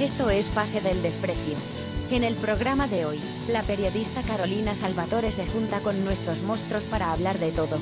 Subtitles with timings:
[0.00, 1.54] Esto es Pase del Desprecio.
[2.10, 7.12] En el programa de hoy, la periodista Carolina Salvatore se junta con nuestros monstruos para
[7.12, 7.78] hablar de todo.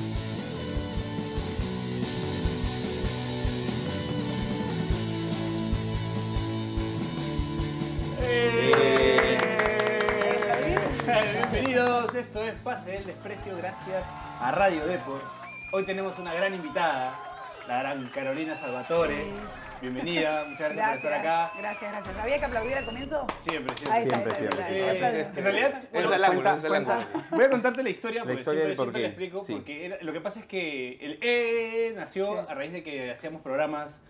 [11.51, 14.03] Bienvenidos, esto es Pase del Desprecio gracias
[14.39, 15.21] a Radio Depor.
[15.71, 17.17] Hoy tenemos una gran invitada,
[17.67, 19.25] la gran Carolina Salvatore.
[19.81, 21.51] Bienvenida, muchas gracias, por estar acá.
[21.57, 22.17] Gracias, gracias.
[22.19, 23.25] ¿Había que aplaudir al comienzo?
[23.41, 24.31] Siempre, Ahí siempre.
[24.31, 24.91] está, Siempre, ahí siempre.
[24.93, 25.31] está, ahí está.
[25.31, 27.23] Eh, en realidad, bueno, es el ángulo, cuenta- ese es el cuenta- ángulo.
[27.31, 29.53] Voy a contarte la historia porque historia siempre, por siempre la explico Sí.
[29.53, 32.45] porque era- lo que pasa es que el E nació Sí.
[32.47, 34.01] a raíz de que hacíamos programas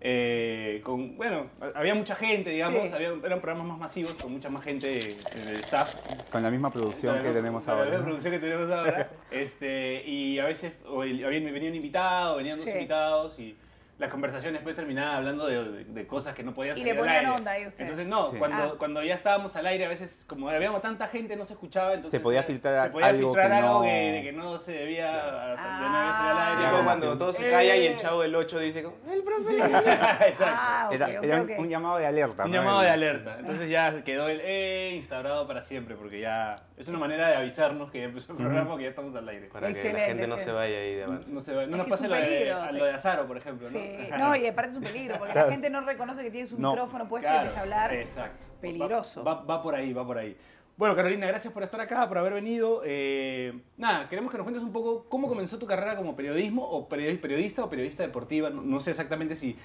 [0.00, 2.94] eh, con, bueno, había mucha gente, digamos, Sí.
[2.94, 5.92] había- eran programas más masivos con mucha más gente en el staff.
[6.30, 7.90] Con la misma producción que Claro, tenemos con La ahora.
[7.90, 9.10] misma producción que tenemos ahora.
[9.32, 13.56] este, y a veces o el- habían, venían invitados, venían dos invitados y
[13.98, 17.00] las conversaciones después terminaban hablando de, de- de cosas que no podían Y salir le
[17.00, 17.36] al ponían aire.
[17.36, 17.80] onda ahí ustedes.
[17.90, 18.36] Entonces, no, Sí.
[18.38, 18.74] cuando, Ah.
[18.78, 21.88] cuando ya estábamos al aire, a veces, como habíamos tanta gente, no se escuchaba.
[21.94, 24.58] Entonces, Se podía eh, filtrar se podía algo filtrar que algo no- que, que no
[24.58, 26.70] se debía, de no debía salir al aire.
[26.70, 27.50] Tipo cuando todo se Eh.
[27.50, 29.56] calla y el chavo del 8 dice, el profe.
[30.28, 30.44] Exacto.
[30.56, 31.58] Ah, ok, Era, ok, era un, ok.
[31.58, 32.44] un llamado de alerta.
[32.44, 32.56] Un ¿no?
[32.56, 33.36] llamado de alerta.
[33.40, 37.90] Entonces ya quedó el E instaurado para siempre, porque ya es una manera de avisarnos
[37.90, 39.48] que ya empezó el programa, que ya estamos al aire.
[39.48, 40.44] Para que la Excelente, gente no sí.
[40.44, 41.32] se vaya ahí de avance.
[41.32, 43.66] No, se va- no nos pase lo un de, a lo de Azaro, por ejemplo.
[43.68, 43.87] Sí, ¿no?
[44.18, 45.48] no, y aparte es un peligro, porque Claro.
[45.48, 46.70] la gente no reconoce que tiene su No.
[46.70, 47.94] micrófono puesto y Claro, empieza a hablar.
[47.94, 48.46] Exacto.
[48.60, 49.24] Peligroso.
[49.24, 50.36] Va, va- va por ahí, va por ahí.
[50.76, 52.82] Bueno, Carolina, gracias por estar acá, por haber venido.
[52.84, 56.88] Eh, nada, queremos que nos cuentes un poco cómo comenzó tu carrera como periodismo, o
[56.88, 58.48] periodi- periodista o periodista deportiva.
[58.48, 59.56] No, no sé exactamente si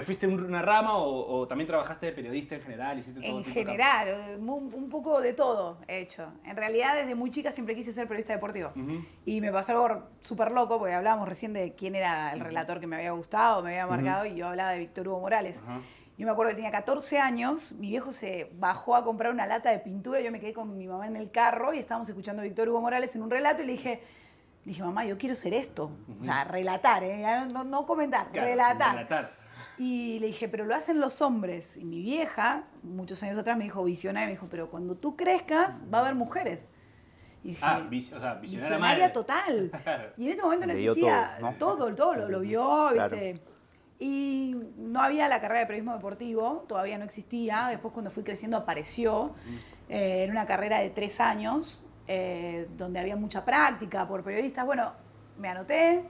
[0.00, 2.98] te fuiste un- una rama o, o también trabajaste de periodista en general.
[2.98, 6.32] Hiciste todo En tipo general, un, un poco de todo he hecho.
[6.44, 8.72] En realidad, desde muy chica siempre quise ser periodista deportivo.
[9.24, 12.86] Y me pasó algo súper loco, porque hablábamos recién de quién era el relator que
[12.86, 15.62] me había gustado, me había marcado, y yo hablaba de Víctor Hugo Morales.
[16.18, 19.70] Yo me acuerdo que tenía 14 años, mi viejo se bajó a comprar una lata
[19.70, 22.44] de pintura, yo me quedé con mi mamá en el carro y estábamos escuchando a
[22.44, 24.00] Víctor Hugo Morales en un relato y le dije,
[24.64, 25.90] le dije, mamá, yo quiero ser esto.
[26.20, 27.18] O sea, relatar, ¿eh?
[27.22, 28.92] No, no- no comentar, Claro, relatar.
[28.96, 29.28] relatar.
[29.78, 31.76] Y le dije, pero lo hacen los hombres.
[31.76, 35.82] Y mi vieja, muchos años atrás, me dijo, visionaria, me dijo, pero cuando tú crezcas
[35.92, 36.66] va a haber mujeres.
[37.44, 39.12] Y dije, Ah, vis- o sea, visionaria visionaria madre.
[39.12, 39.70] total.
[39.82, 40.12] Claro.
[40.16, 41.56] Y en ese momento no existía todo, ¿no?
[41.58, 43.16] todo, todo, lo, lo vio, Claro.
[43.16, 43.42] ¿viste?
[43.98, 47.68] Y no había la carrera de periodismo deportivo, todavía no existía.
[47.70, 49.34] Después, cuando fui creciendo, apareció.
[49.88, 54.66] Eh, era una carrera de tres años, eh, donde había mucha práctica por periodistas.
[54.66, 54.92] Bueno,
[55.38, 56.04] me anoté,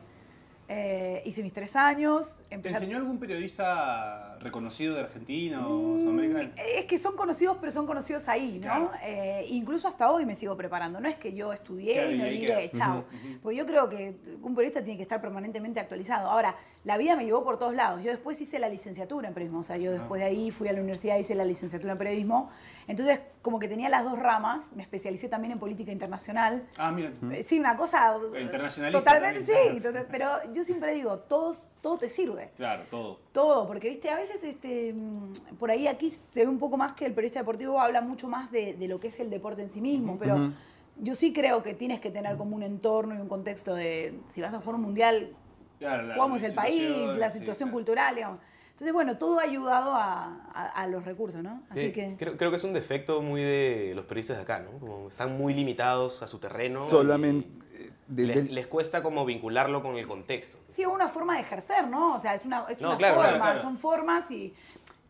[0.69, 2.35] eh, hice mis tres años.
[2.49, 6.51] ¿Te empecé a- enseñó algún periodista reconocido de Argentina o Mm, sudamericano?
[6.57, 8.61] Es que son conocidos, pero son conocidos ahí, ¿no?
[8.67, 8.91] Claro.
[9.03, 11.01] Eh, incluso hasta hoy me sigo preparando.
[11.01, 12.71] No es que yo estudié Claro, y me olvidé, queda.
[12.71, 12.99] chao.
[13.01, 13.39] Ujú.
[13.43, 16.31] Porque yo creo que un periodista tiene que estar permanentemente actualizado.
[16.31, 18.03] Ahora, la vida me llevó por todos lados.
[18.03, 19.61] Yo después hice la licenciatura en periodismo.
[19.61, 22.49] O sea, yo después de ahí fui a la universidad, hice la licenciatura en periodismo.
[22.87, 24.71] Entonces, como que tenía las dos ramas.
[24.75, 26.65] Me especialicé también en política internacional.
[26.77, 27.13] Ah, mira.
[27.33, 28.17] Eh, Sí, una cosa.
[28.41, 29.81] Internacionalista Totalmente también, sí.
[29.81, 33.19] total- pero yo siempre digo, todos, todo te sirve Claro, todo.
[33.33, 36.93] todo, porque viste, a veces este, mm, por ahí aquí se ve un poco más
[36.95, 39.69] que el periodista deportivo habla mucho más de, de lo que es el deporte en
[39.69, 40.51] sí mismo, pero
[40.99, 44.41] yo sí creo que tienes que tener como un entorno y un contexto de, si
[44.41, 45.31] vas a jugar un mundial,
[45.79, 48.39] Claro, la- cómo es el país, la situación cultural, digamos.
[48.71, 51.63] Entonces, bueno, todo ha ayudado a, a- a los recursos, ¿no?
[51.71, 52.15] Así Sí, que...
[52.19, 54.79] creo, creo que es un defecto muy de los periodistas de acá, ¿no?
[54.79, 56.87] Como están muy limitados a su terreno.
[56.89, 57.49] Solamente.
[57.49, 57.66] y
[58.07, 60.59] de- les, les cuesta como vincularlo con el contexto.
[60.69, 62.15] Sí, es una forma de ejercer, ¿no?
[62.15, 63.61] O sea, es una, es No, una claro, forma, claro, claro.
[63.61, 64.55] son formas y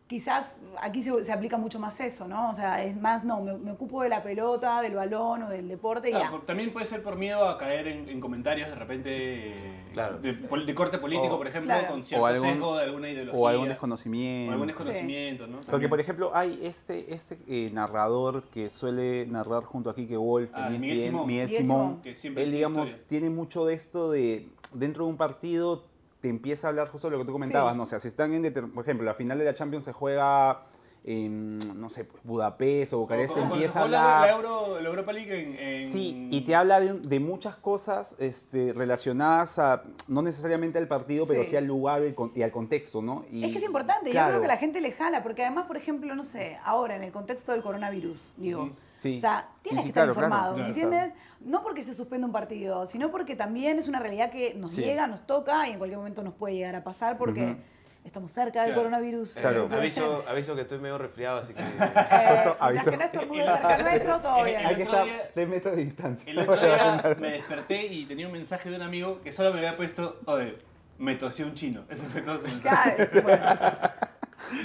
[0.07, 2.49] quizás aquí se, se aplica mucho más eso, ¿no?
[2.51, 5.67] O sea, es más, no, me, me ocupo de la pelota, del balón o del
[5.67, 6.31] deporte y Claro, ya.
[6.31, 10.17] por- también puede ser por miedo a caer en, en comentarios de repente eh, Claro.
[10.19, 11.87] de, pol- de corte político, O- por ejemplo, Claro.
[11.89, 13.39] con cierto O algún- sesgo de alguna ideología.
[13.39, 14.51] o algún O desconocimiento.
[14.53, 15.57] algún desconocimiento, ¿no?
[15.69, 20.51] Porque, por ejemplo, hay este, este eh, narrador que suele narrar junto a Kike Wolf,
[20.53, 21.27] Ah, Miguel ESPN, Simón.
[21.27, 21.65] Miguel Simón.
[21.67, 22.01] Simón.
[22.01, 23.07] Que siempre Él, digamos, historia.
[23.09, 25.83] tiene mucho de esto de, dentro de un partido,
[26.21, 27.77] te empieza a hablar justo de lo que tú comentabas, Sí.
[27.77, 27.83] ¿no?
[27.83, 30.63] O sea, si están en, por ejemplo, la final de la Champions se juega
[31.03, 34.21] en, no sé, pues, Budapest o Bucarest, te empieza a hablar...
[34.27, 35.55] la Euro, la Europa League en,
[35.85, 40.87] en- Sí, y te habla de, de muchas cosas este, relacionadas a, no necesariamente al
[40.89, 41.51] partido, pero Sí.
[41.51, 43.23] sí al lugar y al con- y al contexto, ¿no?
[43.31, 45.77] Y- Es que es importante, yo creo que la gente le jala, porque además, por
[45.77, 48.71] ejemplo, no sé, ahora en el contexto del coronavirus, digo.
[48.97, 49.17] Sí.
[49.17, 51.13] o sea, tienes sí, que estar claro, informado, claro, ¿me entiendes?
[51.41, 54.81] No porque se suspende un partido, sino porque también es una realidad que nos Sí.
[54.81, 57.57] llega, nos toca y en cualquier momento nos puede llegar a pasar porque
[58.03, 58.81] estamos cerca del Claro.
[58.89, 59.33] coronavirus.
[59.33, 59.49] Claro.
[59.63, 61.61] entonces, Aviso, aviso que estoy medio resfriado, así que...
[61.79, 62.89] eh, aviso.
[62.91, 64.57] que no estornude cerca nuestro, todo bien.
[64.57, 66.31] Hay El que otro estar día- 3 metros de distancia.
[66.31, 69.59] El otro día me desperté y tenía un mensaje de un amigo que solo me
[69.59, 70.57] había puesto, oye,
[70.97, 71.83] me tosió un chino.
[71.89, 73.07] Ese fue todo su mensaje.
[73.09, 73.45] Claro, bueno.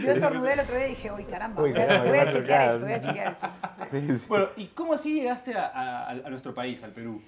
[0.02, 2.28] Yo estornudé el otro día y dije, uy, caramba, Uy, voy a- caramba, voy a
[2.28, 3.48] chequear esto, voy a chequear esto.
[3.90, 4.24] Sí, sí.
[4.28, 7.22] Bueno, ¿y cómo así llegaste a, a- a nuestro país, al Perú?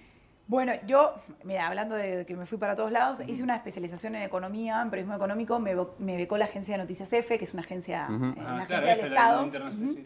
[0.47, 4.23] Bueno, yo, mira, hablando de que me fui para todos lados, hice una especialización en
[4.25, 7.63] economía, en periodismo económico, me, me becó la agencia de Noticias F, que es una
[7.63, 9.73] agencia, eh, una Ah, agencia claro, del F, la Estado.
[9.73, 10.05] sí.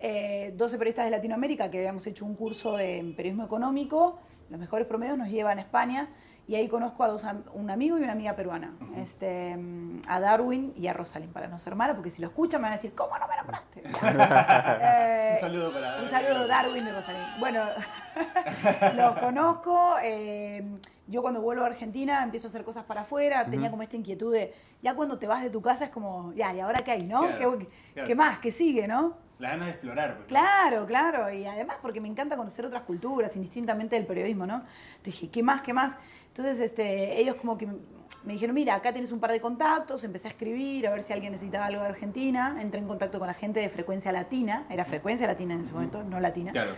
[0.00, 4.18] Eh, 12 periodistas de Latinoamérica que habíamos hecho un curso de periodismo económico,
[4.50, 6.08] los mejores promedios nos llevan a España
[6.46, 10.20] y ahí conozco a dos, am- un amigo y una amiga peruana, este, mm, a
[10.20, 12.76] Darwin y a Rosalind, para no ser mala, porque si lo escuchan me van a
[12.76, 13.82] decir, ¿cómo no me nombraste?
[14.80, 17.38] Eh, Un saludo para Un saludo, Darwin y Rosalind.
[17.40, 17.64] Bueno,
[18.96, 19.96] los conozco.
[20.02, 20.64] eh,
[21.06, 23.44] yo cuando vuelvo a Argentina empiezo a hacer cosas para afuera.
[23.46, 26.52] Tenía como esta inquietud de, ya cuando te vas de tu casa es como, ya,
[26.54, 27.20] ¿y ahora qué hay, no?
[27.26, 28.08] Claro, ¿Qué, claro.
[28.08, 28.38] qué más?
[28.38, 29.14] ¿Qué sigue, no?
[29.38, 30.16] La ganas de explorar.
[30.28, 31.30] Claro, claro.
[31.30, 34.54] Y además porque me encanta conocer otras culturas, indistintamente del periodismo, ¿no?
[34.96, 35.94] Entonces dije, ¿qué más, qué más?
[36.36, 40.26] Entonces este, ellos como que me dijeron, mira, acá tienes un par de contactos, empecé
[40.26, 42.56] a escribir, a ver si alguien necesitaba algo de Argentina.
[42.60, 46.02] Entré en contacto con la gente de Frecuencia Latina, era Frecuencia Latina en ese momento,
[46.02, 46.50] no Latina.
[46.50, 46.74] Claro.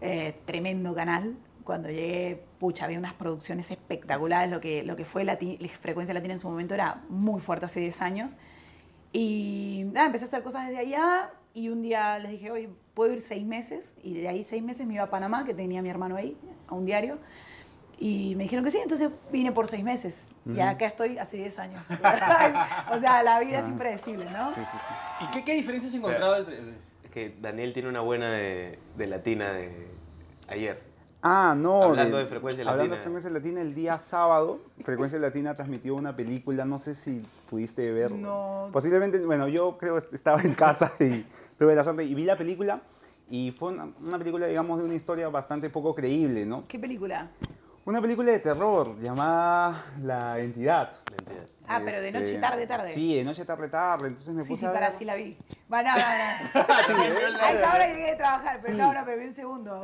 [0.00, 1.36] Eh, tremendo canal.
[1.64, 4.50] Cuando llegué, pucha, había unas producciones espectaculares.
[4.50, 7.80] Lo que, lo que fue Lati- Frecuencia Latina en su momento era muy fuerte hace
[7.80, 8.36] 10 años.
[9.12, 11.30] Y nada, empecé a hacer cosas desde allá.
[11.54, 13.96] Y un día les dije, oye, puedo ir seis meses.
[14.02, 16.74] Y de ahí seis meses me iba a Panamá, que tenía mi hermano ahí, a
[16.74, 17.18] un diario.
[18.04, 20.26] Y me dijeron que sí, entonces vine por seis meses.
[20.44, 21.88] Y acá estoy hace 10 años.
[22.92, 24.52] o sea, la vida es impredecible, ¿no?
[24.52, 25.24] Sí, sí, sí.
[25.24, 26.58] ¿Y qué, qué diferencias has encontrado entre.?
[27.04, 29.86] Es que Daniel tiene una buena de, de latina de
[30.48, 30.82] ayer.
[31.22, 31.80] Ah, no.
[31.80, 32.96] Hablando de Frecuencia Hablando Latina.
[32.96, 37.92] de Frecuencia Latina, el día sábado, Frecuencia Latina transmitió una película, no sé si pudiste
[37.92, 38.10] ver.
[38.10, 38.68] No.
[38.72, 41.24] Posiblemente, bueno, yo creo que estaba en casa y
[41.56, 42.82] tuve la suerte y vi la película
[43.30, 46.66] y fue una, una película, digamos, de una historia bastante poco creíble, ¿no?
[46.66, 47.30] ¿Qué película?
[47.84, 50.92] Una película de terror llamada La Entidad.
[51.10, 51.46] La entidad.
[51.66, 52.94] Ah, pero de noche, Este, tarde, tarde.
[52.94, 54.08] Sí, de noche, tarde, tarde.
[54.08, 55.36] Entonces me Sí, puse sí, a para sí la vi.
[55.68, 57.42] No, no, no.
[57.42, 58.78] A esa hora llegué de trabajar, pero Sí.
[58.78, 59.82] no, no, pero vi un segundo.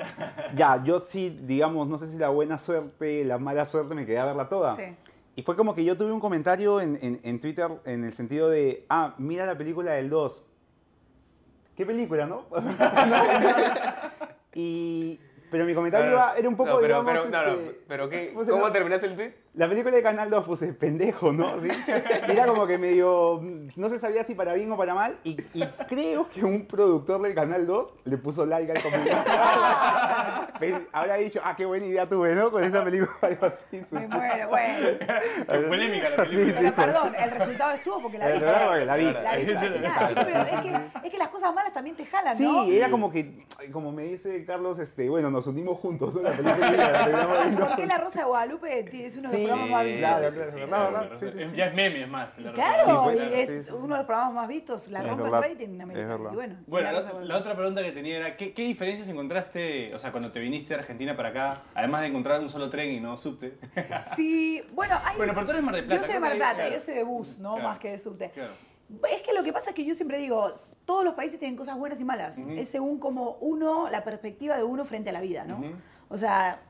[0.54, 4.18] Ya, yo sí, digamos, no sé si la buena suerte, la mala suerte, me quedé
[4.18, 4.76] a verla toda.
[4.76, 4.82] Sí.
[5.36, 8.48] Y fue como que yo tuve un comentario en, en- en Twitter en el sentido
[8.50, 10.44] de, ah, mira la película del 2.
[11.76, 12.44] ¿Qué película, no?
[14.54, 17.80] y, pero mi comentario iba- era un poco, no, pero, digamos, pero, no, no, este,
[17.88, 18.32] pero ¿qué?
[18.48, 19.32] ¿cómo terminaste el tweet?
[19.54, 21.60] La película de Canal 2 puse pendejo, ¿no?
[21.60, 21.68] ¿Sí?
[22.28, 23.40] Era como que medio.
[23.74, 25.18] No se sabía si para bien o para mal.
[25.24, 29.18] Y, y creo que un productor del Canal 2 le puso like al comentario.
[30.92, 32.50] Habrá dicho, ah, qué buena idea tuve, ¿no?
[32.50, 33.82] Con esa película, algo así.
[33.90, 34.86] Me muero, bueno.
[35.48, 36.54] Qué polémica la película.
[36.60, 38.32] Pero perdón, el resultado estuvo porque la vi.
[38.38, 39.04] verdad, porque la vi.
[39.12, 40.14] La vi final.
[40.14, 42.64] Pero es que, es que las cosas malas también te jalan, Sí, ¿no?
[42.64, 46.22] era como que, como me dice Carlos, este, bueno, nos unimos juntos, ¿no?
[46.22, 47.66] La película la terminamos viendo.
[47.66, 49.98] ¿Por qué La Rosa de Guadalupe es uno de los Sí, programas más vistos?
[50.00, 51.52] claro, claro, Es-.
[51.56, 52.38] Ya es meme, es más.
[52.38, 53.70] la Claro, pues, es sí, sí.
[53.72, 56.06] uno de los programas más vistos, la Es rompe el rating en es América.
[56.08, 56.32] verdad.
[56.32, 57.40] Y bueno, Bueno, La la, Rosa de la Guadalupe.
[57.40, 60.78] otra pregunta que tenía era, ¿qué, qué diferencias encontraste, o sea, cuando te viniste a
[60.78, 63.58] Argentina para acá, además de encontrar un solo tren y no subte?
[64.16, 65.16] Sí, bueno, hay...
[65.16, 66.94] Bueno, pero tú eres Mar del Plata, Yo soy de Mar del Plata, yo soy
[66.94, 67.56] de bus, ¿no?
[67.58, 68.30] Más que de subte.
[68.30, 68.52] Claro.
[69.12, 70.50] Es que lo que pasa es que yo siempre digo,
[70.86, 72.38] todos los países tienen cosas buenas y malas.
[72.38, 75.62] Es según como uno, la perspectiva de uno frente a la vida, ¿no?
[76.08, 76.62] O sea,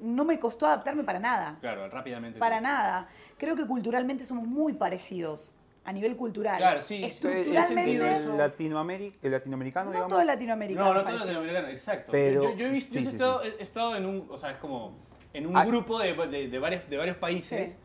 [0.00, 1.56] no me costó adaptarme para nada.
[1.60, 2.38] Claro, rápidamente.
[2.38, 2.62] Para sí.
[2.62, 3.08] nada.
[3.38, 5.54] Creo que culturalmente somos muy parecidos
[5.84, 6.58] a nivel cultural.
[6.58, 8.32] Claro, sí, Estructuralmente, he sentido eso.
[8.34, 10.10] El, latinoameri- el latinoamericano, no digamos.
[10.10, 10.86] todo es latinoamericano.
[10.88, 11.24] No, no todo parece.
[11.24, 12.12] latinoamericano, exacto.
[12.12, 14.36] Pero- yo, yo he visto, sí, yo he sí, estado, he estado en un, o
[14.36, 14.92] sea, es como
[15.32, 15.64] en un Ah.
[15.64, 17.76] grupo de, de, de varios, de varios países.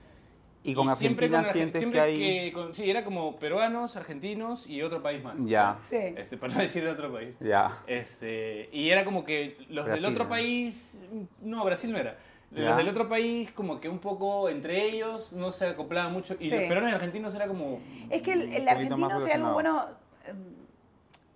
[0.65, 2.17] Y con siempre Argentina con sientes siempre que hay...
[2.47, 5.35] que con- sí, era como peruanos, argentinos y otro país más.
[5.45, 5.77] Ya.
[5.79, 5.95] Sí.
[5.95, 7.35] Este, para no decir otro país.
[7.39, 7.81] Ya.
[7.85, 10.29] Este, y era como que los Brasil, del otro ¿no?
[10.29, 10.99] país,
[11.41, 12.17] no, Brasil no era.
[12.51, 12.75] Los Ya.
[12.77, 16.55] del otro país como que un poco entre ellos no se acoplaban mucho y Sí.
[16.55, 17.79] los peruanos y argentinos era como
[18.09, 19.83] Es que el, el argentino, o sea, algo bueno,
[20.25, 20.33] eh,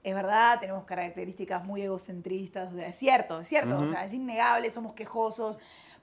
[0.04, 3.90] es verdad, tenemos características muy egocentristas, o sea, es cierto, es cierto, o Ujú.
[3.90, 5.60] sea, es innegable, somos quejosos,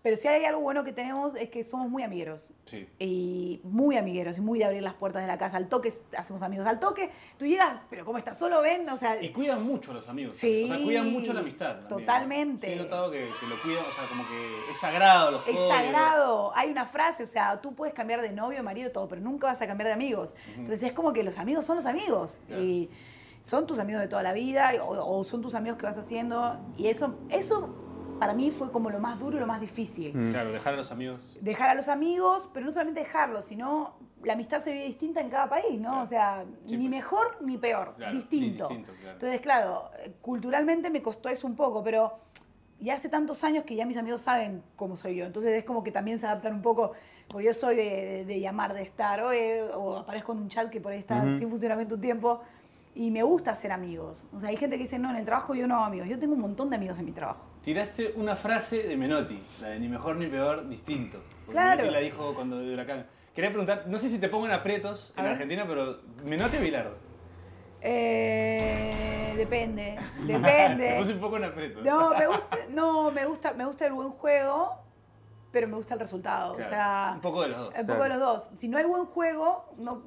[0.06, 2.40] pero si hay algo bueno que tenemos es que somos muy amigueros.
[2.64, 2.86] sí.
[3.00, 5.56] Y muy amigueros, y muy de abrir las puertas de la casa.
[5.56, 6.64] Al toque hacemos amigos.
[6.68, 8.38] Al toque, tú llegas, pero ¿cómo estás?
[8.38, 10.36] Solo ven, o sea, Y cuidan mucho a los amigos.
[10.36, 11.88] Sí, O sea, cuidan mucho la amistad.
[11.88, 12.68] totalmente.
[12.68, 15.58] Sí, he notado que, que lo cuidan, o sea, como que es sagrado los Es
[15.66, 16.52] sagrado.
[16.54, 19.60] Hay una frase, o sea, tú puedes cambiar de novio, marido, todo, pero nunca vas
[19.60, 20.34] a cambiar de amigos.
[20.56, 22.38] Entonces es como que los amigos son los amigos.
[22.46, 22.62] Claro.
[22.62, 22.90] Y
[23.40, 26.60] son tus amigos de toda la vida o, o son tus amigos que vas haciendo.
[26.76, 27.85] Y eso, eso
[28.18, 30.12] para mí fue como lo más duro y lo más difícil.
[30.30, 31.20] Claro, dejar a los amigos.
[31.40, 35.28] Dejar a los amigos, pero no solamente dejarlos, sino la amistad se vive distinta en
[35.28, 35.90] cada país, ¿no?
[35.90, 36.02] Claro.
[36.02, 36.90] O sea, Sí, ni pues.
[36.90, 38.68] mejor ni peor, Claro, distinto.
[38.68, 39.12] distinto, claro.
[39.12, 42.18] Entonces, claro, eh, culturalmente me costó eso un poco, pero
[42.78, 45.24] y hace tantos años que ya mis amigos saben cómo soy yo.
[45.24, 46.92] Entonces es como que también se adaptan un poco,
[47.28, 50.68] porque yo soy de, de- de llamar, de estar, oye, o aparezco en un chat
[50.68, 52.42] que por ahí está sin funcionamiento un tiempo.
[52.98, 54.26] Y me gusta hacer amigos.
[54.34, 56.08] O sea, hay gente que dice, no, en el trabajo yo no hago amigos.
[56.08, 57.44] Yo tengo un montón de amigos en mi trabajo.
[57.60, 61.18] Tiraste una frase de Menotti, la de ni mejor ni peor, distinto.
[61.44, 61.76] Porque Claro.
[61.76, 63.06] Menotti la dijo cuando de Huracán.
[63.34, 65.26] Quería preguntar, no sé si te pongo en aprietos en.
[65.26, 66.96] Argentina, pero ¿Menotti o Bilardo?
[67.82, 70.94] Eh, depende, Te depende.
[70.98, 71.84] puse un poco en aprietos.
[71.84, 74.74] No, me gusta, no, me gusta, me gusta el buen juego,
[75.52, 76.54] pero me gusta el resultado.
[76.56, 77.74] Claro, O sea, un poco de los dos.
[77.78, 78.50] Un poco de los dos.
[78.56, 80.02] Si no hay buen juego, no.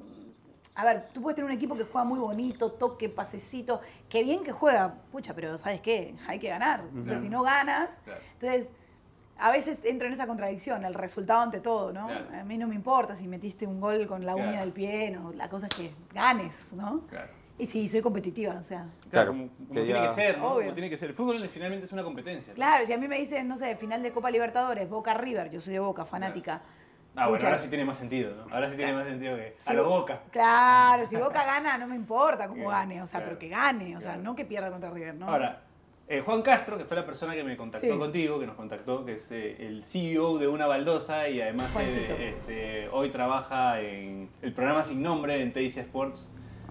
[0.80, 4.42] A ver, tú puedes tener un equipo que juega muy bonito, toque, pasecito, qué bien
[4.42, 6.14] que juega, pucha, pero ¿sabes qué?
[6.26, 6.84] Hay que ganar.
[7.02, 8.20] O sea, si no ganas, Claro.
[8.32, 8.70] entonces
[9.38, 12.06] a veces entro en esa contradicción, el resultado ante todo, ¿no?
[12.06, 12.26] Claro.
[12.40, 15.32] A mí no me importa si metiste un gol con la uña del pie, no,
[15.34, 17.02] la cosa es que ganes, ¿no?
[17.08, 17.28] Claro.
[17.58, 18.86] Y sí, soy competitiva, o sea.
[19.10, 20.46] Claro, Claro, como, como que tiene ya- que ser, ¿no?
[20.52, 20.62] Obvio.
[20.62, 21.10] Como tiene que ser.
[21.10, 22.52] El fútbol finalmente es una competencia.
[22.52, 22.54] ¿no?
[22.54, 25.60] Claro, si a mí me dicen, no sé, final de Copa Libertadores, Boca River, yo
[25.60, 26.62] soy de Boca, fanática.
[27.16, 28.54] Ah, bueno, ahora sí tiene más sentido, ¿no?
[28.54, 30.20] Ahora sí tiene más sentido que a lo Bo- boca.
[30.30, 33.48] Claro, si Boca gana, no me importa cómo Claro, gane, o sea, claro, pero que
[33.48, 35.26] gane, o sea, no que pierda contra River, ¿no?
[35.28, 35.60] Ahora,
[36.08, 37.98] eh, Juan Castro, que fue la persona que me contactó Sí.
[37.98, 42.30] contigo, que nos contactó, que es eh, el CEO de una baldosa y además eh,
[42.30, 46.26] este, hoy trabaja en el programa Sin Nombre en TIC Sports.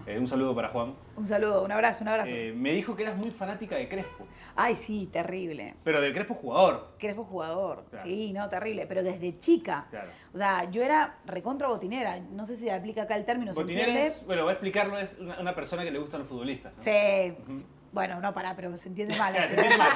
[0.06, 0.94] Eh, un saludo para Juan.
[1.16, 2.32] Un saludo, un abrazo, un abrazo.
[2.34, 4.26] Eh, me dijo que eras muy fanática de Crespo,
[4.56, 5.74] Ay, sí, terrible.
[5.84, 6.94] pero del Crespo jugador.
[6.98, 8.04] Crespo jugador, Claro.
[8.04, 9.86] sí, no, terrible, pero desde chica.
[9.90, 10.08] Claro.
[10.34, 13.60] O sea, yo era recontra botinera, no sé si se aplica acá el término, ¿se
[13.60, 14.08] Botinera entiende?
[14.14, 16.72] es, bueno, voy a explicarlo, es una, una persona que le gustan los futbolistas.
[16.76, 16.82] ¿no?
[16.82, 17.34] Sí.
[17.92, 19.32] Bueno, no, pará, pero se entiende mal.
[19.34, 19.90] Claro, se entiende mal.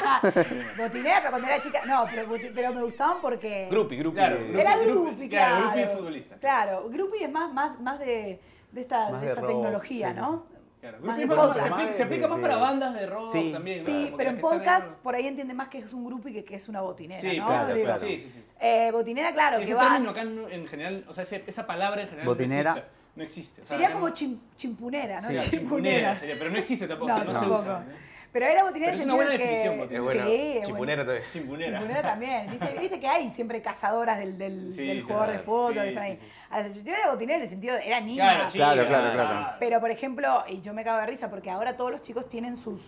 [0.79, 2.07] botinera, pero cuando era chica, no,
[2.53, 3.69] pero, me gustaban porque...
[3.71, 4.17] Grupi, grupi.
[4.17, 4.61] Claro, grupi.
[4.61, 5.67] Era Grupi, grupi, claro, claro.
[5.71, 6.37] grupi es futbolista.
[6.39, 8.41] Claro, grupi es más, más, más de,
[8.75, 10.15] de esta, de de esta rock, tecnología, sí.
[10.17, 10.47] ¿no?
[10.81, 11.55] Claro, Más de podcast.
[11.67, 13.51] se, aplica, se aplica más para bandas de rock Sí.
[13.53, 13.79] también.
[13.79, 16.31] Sí, claro, porque pero en podcast en- por ahí entiende más que es un grupi
[16.33, 17.47] que, que es una botinera, Sí, ¿no?
[17.47, 18.01] claro, Digo, claro.
[18.01, 18.51] Sí, sí, sí.
[18.61, 19.89] eh, botinera, claro, Sí, que ese vas...
[19.93, 22.73] término acá no- en general, o sea, ese- esa palabra en general Botinera.
[22.73, 22.95] no existe.
[23.17, 23.63] No existe.
[23.63, 25.29] O sea, Sería como no- chim- chimpunera, ¿no?
[25.31, 26.17] Sí, chimpunera.
[26.17, 27.79] sería, pero no existe tampoco, No, no se usa.
[27.81, 28.05] ¿no?
[28.33, 29.97] Pero era botinera Pero es una buena definición, botinera.
[29.99, 30.25] Es bueno.
[30.27, 31.25] Sí, es Chimpunera también.
[31.33, 31.79] Chimpunera.
[31.79, 32.51] Chimpunera también.
[32.51, 36.03] ¿Viste, viste que hay siempre cazadoras del, del, Sí, del jugador de fútbol que están
[36.03, 36.19] ahí.
[36.63, 36.71] Sí.
[36.71, 38.25] O sea, Yo era botinera en el sentido de era niña.
[38.35, 39.57] Claro, chica, Claro, claro, claro.
[39.59, 42.57] Pero, por ejemplo, y yo me cago de risa porque ahora todos los chicos tienen
[42.57, 42.81] sus.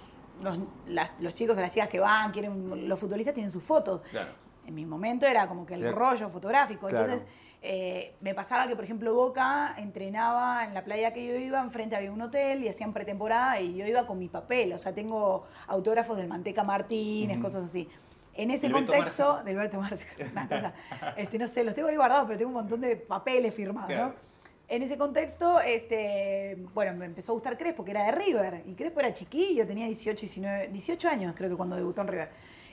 [0.42, 2.88] Los, las- los chicos o las chicas que van, quieren.
[2.88, 4.02] Los futbolistas tienen sus fotos.
[4.10, 4.30] Claro.
[4.66, 5.96] En mi momento era como que el Claro.
[5.96, 6.88] rollo fotográfico.
[6.88, 7.04] Claro.
[7.04, 7.26] Entonces,
[7.62, 11.96] eh, me pasaba que, por ejemplo, Boca entrenaba en la playa que yo iba, enfrente
[11.96, 14.72] había un hotel y hacían pretemporada y yo iba con mi papel.
[14.72, 17.88] O sea, tengo autógrafos del Manteca Martínez, cosas así.
[18.36, 20.74] En ese contexto, del es una cosa,
[21.16, 24.08] este, no sé, los tengo ahí guardados, pero tengo un montón de papeles firmados, Claro.
[24.08, 24.36] ¿no?
[24.68, 28.62] En ese contexto, este, bueno, me empezó a gustar Crespo, que era de River.
[28.66, 32.30] Y Crespo era chiquillo, tenía 18, 19, 18 años creo que cuando debutó en River.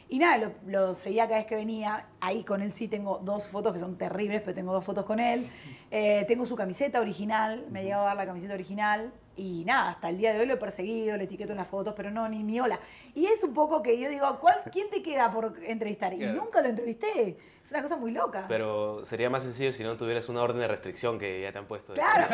[0.09, 2.07] Y nada, lo, lo seguía cada vez que venía.
[2.19, 5.19] Ahí con él sí tengo dos fotos que son terribles, pero tengo dos fotos con
[5.19, 5.47] él.
[5.91, 9.13] Eh, tengo su camiseta original, me ha llegado a dar la camiseta original.
[9.35, 11.95] Y nada, hasta el día de hoy lo he perseguido, le etiqueto en las fotos,
[11.97, 12.79] pero no, ni, ni hola.
[13.15, 16.13] Y es un poco que yo digo, ¿cuál, ¿quién te queda por entrevistar?
[16.13, 16.33] Y Claro.
[16.35, 17.37] nunca lo entrevisté.
[17.63, 18.45] Es una cosa muy loca.
[18.47, 21.65] Pero sería más sencillo si no tuvieras una orden de restricción que ya te han
[21.65, 21.93] puesto.
[21.93, 22.25] Claro,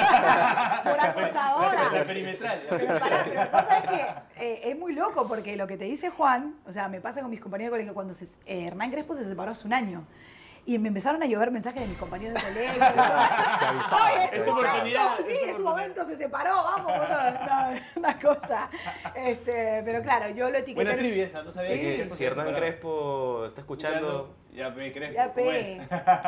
[0.83, 2.03] por La acosadora.
[2.05, 2.61] perimetral.
[2.69, 3.89] Pero pará, pero la cosa es
[4.37, 7.21] que eh, es muy loco porque lo que te dice Juan, o sea, me pasa
[7.21, 10.05] con mis compañeros de colegio, cuando se- eh, Hernán Crespo se separó hace un año.
[10.69, 12.83] Y me empezaron a llover mensajes de mis compañeros de colegio.
[14.05, 16.91] Oye, es tu oportunidad, sí, es tu momento, se separó, vamos.
[16.93, 18.69] No, una cosa.
[19.15, 20.75] Este, pero claro, yo lo etiqueté.
[20.83, 21.75] Buena trivia esa, no sabía Sí.
[21.79, 22.67] Que que Crespo si se Hernán separaba.
[22.67, 25.15] Crespo está escuchando, Ya pe, Crespo.
[25.15, 25.81] Ya ¿cómo pe.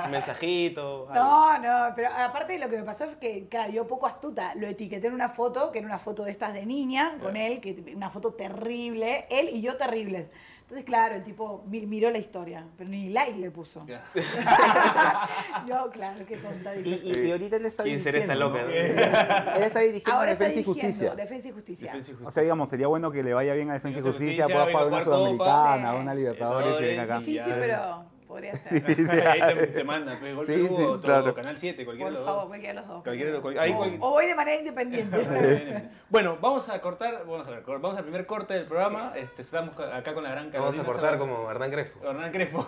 [0.10, 1.08] mensajito.
[1.12, 1.14] algo.
[1.14, 4.66] No, no, pero aparte lo que me pasó es que, claro, yo poco astuta, lo
[4.66, 7.38] etiqueté en una foto, que era una foto de estas de niña, con Claro.
[7.38, 10.30] él, que una foto terrible, él y yo terribles.
[10.72, 13.86] Entonces, claro, el tipo mi- miró la historia, pero ni like le puso.
[13.86, 14.04] Claro.
[15.68, 16.74] yo, claro, qué tonta.
[16.78, 18.60] Y, y- y ahorita él está ¿Quién será esta loca?
[18.62, 18.68] ¿no?
[18.68, 18.72] no?
[18.72, 21.16] Él está dirigiendo Ahora está Defensa y dirigiendo Justicia.
[21.16, 21.88] Defensa y Justicia.
[21.92, 22.28] Defensa y justicia.
[22.28, 24.86] O sea, digamos, sería bueno que le vaya bien a Defensa y Justicia, pueda venga
[24.86, 25.04] una.
[25.04, 27.20] Sudamericana, una Libertadores y venga acá.
[27.20, 29.28] Sí, Difícil, pero podría ser.
[29.28, 31.34] Ahí te, te manda, pe, Gol Sí, Perú sí, claro.
[31.34, 32.48] Canal 7, cualquiera Por de los favor, dos.
[32.50, 33.04] cualquiera de los dos.
[33.04, 35.90] Cualquiera de cual- ahí o, cual- o voy de manera independiente.
[36.12, 39.14] Bueno, vamos a cortar, vamos, a ver, vamos al primer corte del programa.
[39.16, 41.32] Este, estamos acá con la gran Vamos Carolina a cortar Salvatore.
[41.32, 42.00] como Hernán Crespo.
[42.10, 42.66] Hernán Crespo.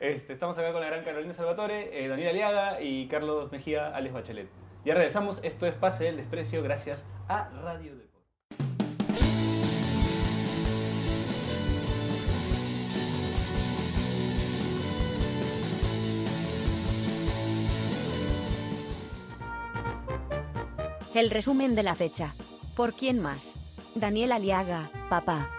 [0.00, 4.12] este, estamos acá con la gran Carolina Salvatore, eh, Daniel Aliaga y Carlos Mejía, Alex
[4.14, 4.48] Bachelet.
[4.84, 8.11] Ya regresamos, esto es Pase del Desprecio gracias a Radio Deport.
[21.14, 22.34] El resumen de la fecha.
[22.74, 23.56] ¿Por quién más?
[23.94, 25.50] Daniel Aliaga, papá.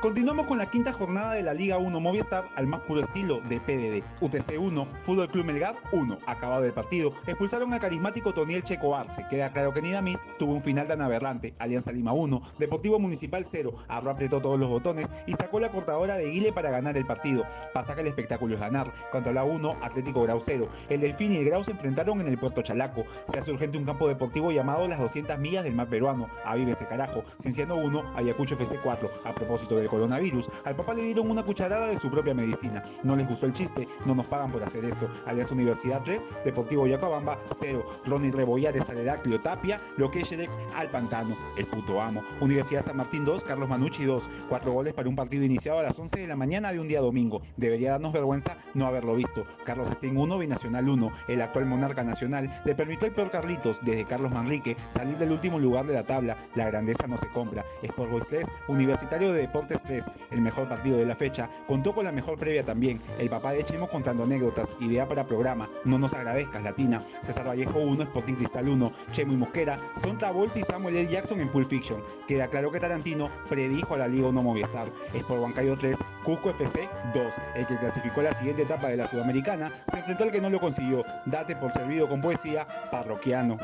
[0.00, 3.58] Continuamos con la quinta jornada de la Liga 1 Movistar al más puro estilo de
[3.58, 4.04] PDD.
[4.20, 6.18] UTC 1, Fútbol Club Melgar 1.
[6.24, 9.26] Acabado el partido, expulsaron al carismático Toniel Checo Arce.
[9.28, 11.52] Queda claro que Nidamis tuvo un final tan aberrante.
[11.58, 13.74] Alianza Lima 1, Deportivo Municipal 0.
[13.88, 17.44] Arro apretó todos los botones y sacó la cortadora de Guile para ganar el partido.
[17.74, 18.92] Pasa que el espectáculo es ganar.
[19.10, 20.68] Contra la 1, Atlético Grau 0.
[20.90, 23.04] El Delfín y el Grau se enfrentaron en el Puerto Chalaco.
[23.26, 26.28] Se hace urgente un campo deportivo llamado las 200 millas del mar peruano.
[26.44, 27.24] Avívense carajo.
[27.40, 29.10] Cienciano 1, Ayacucho FC 4.
[29.24, 32.82] A propósito coronavirus, al papá le dieron una cucharada de su propia medicina.
[33.02, 35.08] No les gustó el chiste, no nos pagan por hacer esto.
[35.26, 37.84] Alianza Universidad 3, Deportivo Yacabamba 0.
[38.04, 42.22] Ronnie Rebollares al Heraclio Tapia, Loquecherek al Pantano, el puto amo.
[42.40, 44.28] Universidad San Martín 2, Carlos Manucci 2.
[44.48, 47.00] Cuatro goles para un partido iniciado a las 11 de la mañana de un día
[47.00, 47.40] domingo.
[47.56, 49.46] Debería darnos vergüenza no haberlo visto.
[49.64, 51.12] Carlos Stein 1, Binacional 1.
[51.28, 55.58] El actual monarca nacional le permitió al peor Carlitos, desde Carlos Manrique, salir del último
[55.58, 56.36] lugar de la tabla.
[56.54, 57.64] La grandeza no se compra.
[57.82, 60.10] Sport Boys 3, Universitario de Deportes 3.
[60.30, 61.48] El mejor partido de la fecha.
[61.66, 63.00] Contó con la mejor previa también.
[63.18, 64.76] El papá de Chimo contando anécdotas.
[64.80, 65.68] Idea para programa.
[65.84, 67.02] No nos agradezcas, Latina.
[67.22, 68.92] César Vallejo 1, Sporting Cristal 1.
[69.12, 71.08] Chemo y Mosquera son Travolta y Samuel L.
[71.08, 72.02] Jackson en Pulp Fiction.
[72.26, 74.88] Queda claro que Tarantino predijo a la Liga 1 Movistar.
[75.14, 77.34] Sport Bancayo 3, Cusco FC 2.
[77.54, 80.50] El que clasificó a la siguiente etapa de la Sudamericana se enfrentó al que no
[80.50, 81.04] lo consiguió.
[81.26, 83.58] Date por servido con poesía parroquiano.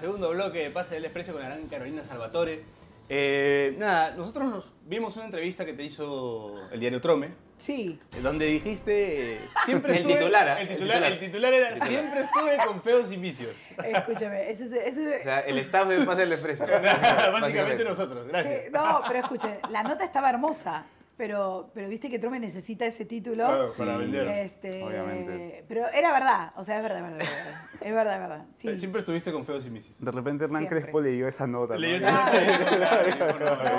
[0.00, 2.62] Segundo bloque de Pase del Desprecio con la gran Carolina Salvatore.
[3.08, 8.00] Eh, nada, nosotros nos vimos una entrevista que te hizo el diario Trome, Sí.
[8.22, 10.16] donde dijiste, eh, siempre El estuve...
[10.18, 10.60] titular, ¿ah?
[10.60, 11.12] El El titular, titular.
[11.12, 13.70] el titular era, siempre estuve con feos y vicios.
[13.84, 16.66] Escúchame, ese, ese- O sea, el staff de Pase del Desprecio.
[17.32, 18.54] Básicamente nosotros, gracias.
[18.54, 20.84] Eh, no, pero escuchen, la nota estaba hermosa,
[21.16, 23.46] pero, pero viste que Trome necesita ese título.
[23.46, 24.26] Claro, para vender.
[24.28, 25.64] Este, obviamente.
[25.68, 27.60] Pero era verdad, o sea, es verdad, es verdad, es verdad.
[27.80, 28.46] Es verdad, es verdad.
[28.56, 28.78] Sí.
[28.78, 29.94] Siempre estuviste con feos y vicios.
[29.98, 30.80] De repente Hernán Siempre.
[30.80, 31.74] Crespo leyó esa nota.
[31.74, 31.80] ¿no?
[31.80, 33.74] Leyó esa nota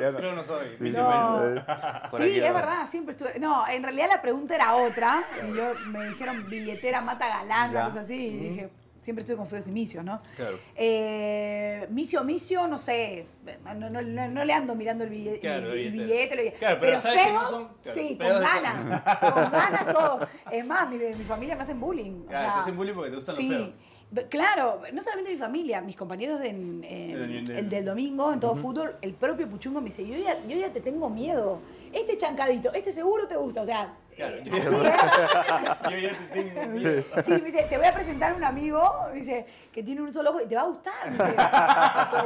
[0.00, 0.18] yo no.
[0.18, 0.96] feo no soy, Sí, sí.
[0.96, 1.54] No.
[2.16, 3.38] Sí, es verdad, siempre estuve.
[3.38, 5.24] No, en realidad la pregunta era otra.
[5.48, 8.28] Y yo me dijeron billetera mata galán, una cosa así.
[8.28, 10.20] Y dije, siempre estuve con feos y misios, ¿no?
[10.36, 10.58] Claro.
[10.76, 13.26] Eh, misio, misio, no sé.
[13.64, 15.40] No, no, no, no le ando mirando el billete.
[15.40, 16.54] Claro, el, billete.
[16.58, 19.02] pero pero, feos, son- claro, sí, feos con ganas.
[19.32, 20.26] con ganas todo.
[20.50, 22.22] Es más, mi, mi familia me hacen bullying.
[22.24, 23.48] o Claro, sea, te hacen bullying porque te gustan los sí.
[23.48, 23.70] feos.
[24.12, 27.84] Be- Claro, no solamente mi familia, mis compañeros de, en- en- El- el- el del
[27.84, 31.08] domingo, en todo fútbol, el propio Puchungo me dice, yo ya, yo ya te tengo
[31.08, 31.60] miedo.
[31.92, 33.62] Este chancadito, este seguro te gusta.
[33.62, 34.52] O sea, Claro, yo-
[36.32, 37.04] te tengo miedo.
[37.24, 40.12] Sí, me dice, te voy a presentar a un amigo, me dice, que tiene un
[40.12, 41.10] solo ojo y te va a gustar.
[41.10, 41.36] me dice.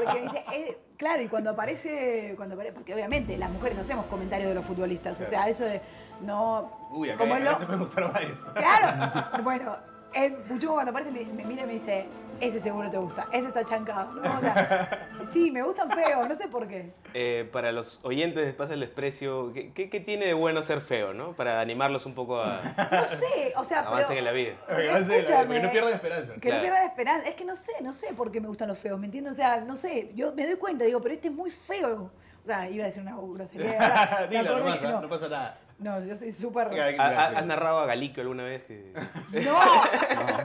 [0.05, 4.07] porque me dice, eh, claro, y cuando aparece, cuando aparece, porque obviamente las mujeres hacemos
[4.07, 5.81] comentarios de los futbolistas, o sea, eso de,
[6.21, 8.39] no, Uy, acá, como acá es lo- te pueden gustar varios.
[8.55, 9.77] Claro, bueno,
[10.13, 12.07] el Puchungo cuando aparece me, me mira y me dice,
[12.41, 14.23] ese seguro te gusta, ese está chancado, ¿no?
[14.23, 16.93] O sea, sí, me gustan feos, no sé por qué.
[17.15, 20.81] Eh, para los oyentes de Pase del Desprecio, ¿qué, qué, qué tiene de bueno ser
[20.81, 21.33] feo, no?
[21.33, 24.53] Para animarlos un poco a No sé, o sea, avancen pero- en la vida.
[24.69, 25.47] Escúchame.
[25.47, 26.35] porque no pierdan esperanza.
[26.35, 26.57] Que Claro.
[26.57, 27.29] no pierdan esperanza.
[27.29, 29.33] Es que no sé, no sé por qué me gustan los feos, ¿me entiendes?
[29.33, 32.11] O sea, no sé, yo me doy cuenta, digo, pero este es muy feo.
[32.45, 34.27] O sea, iba a decir una grosería.
[34.31, 35.01] Dilo no.
[35.01, 35.55] no pasa nada.
[35.79, 36.69] No, yo soy súper...
[36.69, 37.39] Cada quien ¿Ha- puede ha- hacer.
[37.39, 38.63] ¿Has narrado a Galico alguna vez?
[38.65, 38.93] Que...
[39.45, 39.59] No,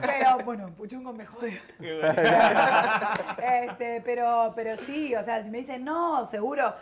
[0.00, 1.60] pero bueno, Puchungo me jode.
[3.42, 6.74] Este, pero, pero sí, o sea, si me dicen, no, seguro,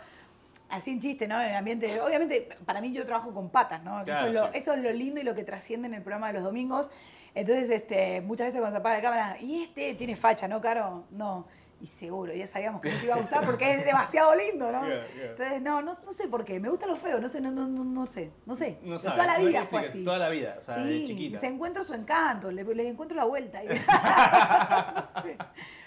[0.69, 1.39] así en chiste, ¿no?
[1.41, 3.99] En el ambiente, obviamente, para mí yo trabajo con patas, ¿no?
[3.99, 4.51] Que Claro, eso, es lo, sí.
[4.57, 6.89] eso es lo lindo y lo que trasciende en el programa de los domingos.
[7.35, 11.03] Entonces, este, muchas veces cuando se apaga la cámara, y este tiene facha, ¿no, Caro?
[11.11, 11.45] No.
[11.81, 14.85] Y seguro, ya sabíamos que no te iba a gustar porque es demasiado lindo, ¿no?
[14.85, 15.25] Yeah, yeah.
[15.29, 16.59] Entonces, no, no, no sé por qué.
[16.59, 18.79] Me gustan los feos, no sé, no, no, no, no sé, no sé.
[18.83, 20.03] No De sabes, toda la vida fue así.
[20.03, 21.39] Toda la vida, o sea, de sí, chiquita.
[21.39, 23.61] se encuentra su encanto, le, le encuentro la vuelta.
[25.23, 25.37] Sé.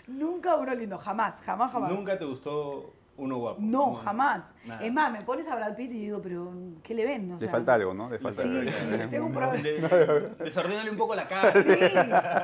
[0.06, 1.92] Nunca uno lindo, jamás, jamás, jamás.
[1.92, 3.58] Nunca te gustó uno guapo.
[3.60, 4.52] No, jamás.
[4.64, 4.82] Nada.
[4.84, 7.30] Es más, me pones a Brad Pitt y digo, pero ¿qué le ven?
[7.32, 8.08] O Le sea, falta algo, ¿no?
[8.10, 8.70] Le falta Sí, algo.
[8.70, 9.88] sí, tengo un problema.
[9.96, 11.52] De- Desordénale un poco la cara.
[11.62, 11.68] Sí,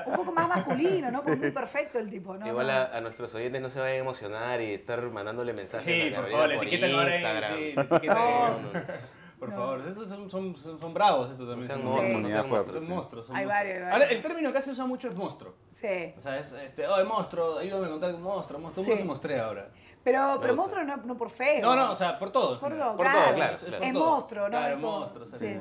[0.06, 1.22] un poco más masculino, ¿no?
[1.22, 2.46] Porque muy perfecto el tipo, ¿no?
[2.46, 2.72] Igual No.
[2.72, 6.20] a, a nuestros oyentes no se vayan a emocionar y estar mandándole mensajes Sí, a
[6.20, 7.56] por favor, por Instagram.
[7.56, 7.74] sí.
[9.38, 9.56] Por No.
[9.56, 11.64] favor, estos son, son, son, son bravos estos también.
[11.68, 12.22] sean son monstruos, Sí.
[12.22, 12.84] no sean Son monstruos.
[12.84, 13.26] Son monstruos.
[13.28, 13.68] son Hay monstruos.
[13.68, 14.12] varios, hay Ahora, varios.
[14.16, 15.54] el término que se usa mucho es monstruo.
[15.70, 16.14] Sí.
[16.16, 19.00] O sea, es, este, oh, monstruo, ayúdame a contar un monstruo, monstruo, ¿cómo Sí.
[19.02, 19.68] se mostré ahora?
[20.08, 21.60] Pero, pero monstruo no, no por feo.
[21.60, 22.58] No, no, o sea, por todo.
[22.58, 23.24] Por todo, Por claro.
[23.26, 23.84] todo, claro, Es claro.
[23.84, 24.48] Es monstruo, ¿no?
[24.50, 25.26] Claro, Es monstruo.
[25.26, 25.56] sí.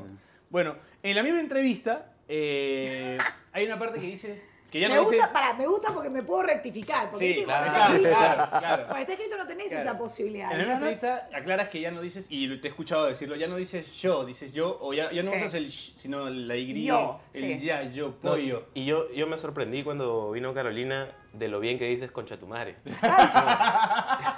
[0.49, 3.17] Bueno, en la misma entrevista eh,
[3.51, 5.31] hay una parte que dices que ya me no gusta, dices.
[5.31, 7.09] pará, me gusta porque me puedo rectificar.
[7.09, 8.83] Porque Sí, viste, claro, claro, claro, claro.
[8.83, 9.83] cuando está escrito no tenés Claro.
[9.83, 10.51] esa posibilidad.
[10.51, 10.79] En la misma ¿no?
[10.81, 13.93] No- entrevista aclaras que ya no dices, y te he escuchado decirlo, ya no dices
[13.95, 15.37] yo, dices yo, o ya, ya no Sí.
[15.37, 17.65] usas el sh, sino la y, Yo, el sí.
[17.65, 18.65] ya, yo, No, pollo.
[18.73, 22.47] y yo, yo me sorprendí cuando vino Carolina de lo bien que dices concha tu
[22.47, 22.77] madre.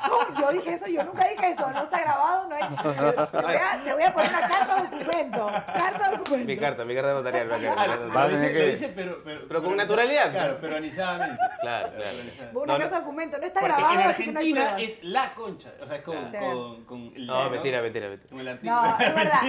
[0.09, 2.63] No, yo dije eso, yo nunca dije eso, no está grabado, no hay.
[3.31, 5.51] Te voy a, te voy a poner una carta documento.
[5.67, 6.47] Carta documento.
[6.47, 7.45] Mi carta, mi carta notarial.
[7.45, 10.31] mi carta, mi lo, carta Va a tener que- dice, pero, pero, Pero con naturalidad.
[10.31, 11.41] Claro, pero anisadamente.
[11.61, 12.17] Claro, claro.
[12.53, 12.79] Una No, no.
[12.79, 15.85] carta documento, no está grabado, en así que no hay Argentina es la concha, o
[15.85, 16.37] sea, es con, Sí.
[16.37, 18.29] con, con el No, mentira, mentira, mentira.
[18.29, 18.81] Con el artículo.
[18.81, 19.39] No, es verdad,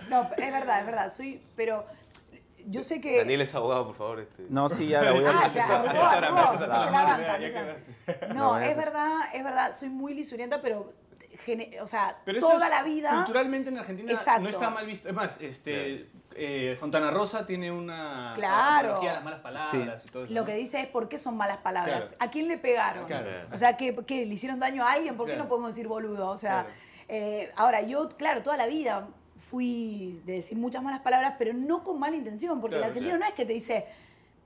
[0.00, 1.12] es, no, es verdad, es verdad.
[1.14, 1.86] Soy, pero
[2.70, 3.18] yo sé que.
[3.18, 4.20] Daniel es abogado, por favor.
[4.20, 4.44] Este.
[4.48, 5.30] No, sí, ya la voy a...
[5.30, 8.34] Ah, Asesor- asesórame, asesórame.
[8.34, 10.92] No, es verdad, es verdad, soy muy lisurienta, pero
[11.44, 13.10] gene- o sea, Pero toda es- la vida.
[13.16, 14.42] Culturalmente en Argentina Exacto.
[14.42, 15.08] no está mal visto.
[15.08, 18.88] Es más, este, eh, Fontana Rosa tiene una Claro.
[18.90, 20.34] apología a las malas palabras y todo eso.
[20.34, 20.46] Lo ¿no?
[20.46, 22.04] que dice es por qué son malas palabras.
[22.06, 22.16] Claro.
[22.20, 23.06] ¿A quién le pegaron?
[23.06, 23.28] Claro.
[23.52, 25.16] O sea, ¿que, que le hicieron daño a alguien?
[25.16, 26.28] ¿Por qué no podemos decir boludo?
[26.30, 26.68] O sea, Claro.
[27.08, 31.84] eh, ahora yo, claro, toda la vida fui de decir muchas malas palabras, pero no
[31.84, 33.86] con mala intención, porque Claro, el argentino no es que te dice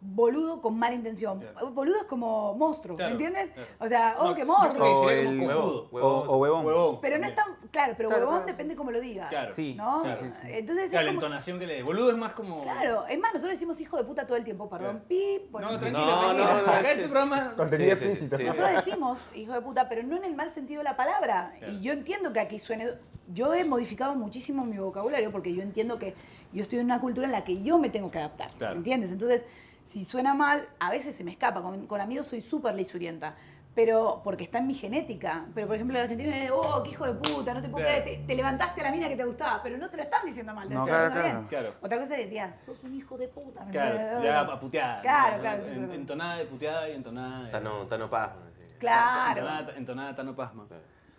[0.04, 1.38] boludo con mala intención.
[1.38, 1.70] Claro.
[1.70, 3.52] Boludo es como monstruo, Claro, ¿me entiendes?
[3.54, 3.68] claro.
[3.78, 5.00] O sea, oh, No, qué monstruo.
[5.04, 5.88] O sería el- como cojudo.
[5.92, 6.66] O, o huevón.
[6.66, 6.98] Huevón.
[7.00, 8.52] Pero no es tan, claro, pero Claro, huevón claro.
[8.52, 9.28] depende cómo lo digas.
[9.28, 9.52] Claro.
[9.54, 10.02] Sí, ¿No?
[10.02, 10.48] sí, sí, sí.
[10.50, 11.84] Entonces Claro, es la como, entonación que le des.
[11.84, 12.60] Boludo es más como.
[12.62, 14.90] Claro, es más, nosotros decimos hijo de puta todo el tiempo, perdón.
[14.90, 15.06] Claro.
[15.08, 16.44] Pip, No, bueno, tranquilo, No, tranquilo.
[16.44, 17.54] no, no, Acá es este programa.
[17.56, 18.36] Contenido Sí, sí, sí, explícito.
[18.38, 18.44] sí.
[18.44, 21.54] Nosotros decimos hijo de puta, pero no en el mal sentido de la palabra.
[21.58, 21.72] Claro.
[21.72, 22.88] Y yo entiendo que aquí suene.
[23.32, 26.14] Yo he modificado muchísimo mi vocabulario porque yo entiendo que
[26.52, 28.50] yo estoy en una cultura en la que yo me tengo que adaptar.
[28.58, 28.74] Claro.
[28.74, 29.12] ¿Me entiendes?
[29.12, 29.44] Entonces,
[29.84, 31.60] si suena mal, a veces se me escapa.
[31.62, 33.34] Con, con amigos soy súper lisurienta.
[33.74, 35.46] Pero porque está en mi genética.
[35.54, 37.86] Pero por ejemplo, el argentino me dice, oh, qué hijo de puta, no te puedo
[37.86, 38.02] Claro.
[38.02, 39.62] creer, te, te levantaste a la mina que te gustaba.
[39.62, 41.38] Pero no te lo están diciendo mal, te No, claro, diciendo claro.
[41.38, 41.48] bien.
[41.48, 41.74] Claro.
[41.80, 43.64] Otra cosa es decir, sos un hijo de puta.
[43.64, 44.24] ¿me Claro, entiendes?
[44.24, 45.00] ya a puteada.
[45.00, 45.92] Claro, claro, En- claro.
[45.94, 47.50] Entonada de puteada y entonada de.
[47.50, 48.62] Tano, Tano sí.
[48.78, 49.40] Claro.
[49.40, 50.66] Entonada, entonada Tano Pasma.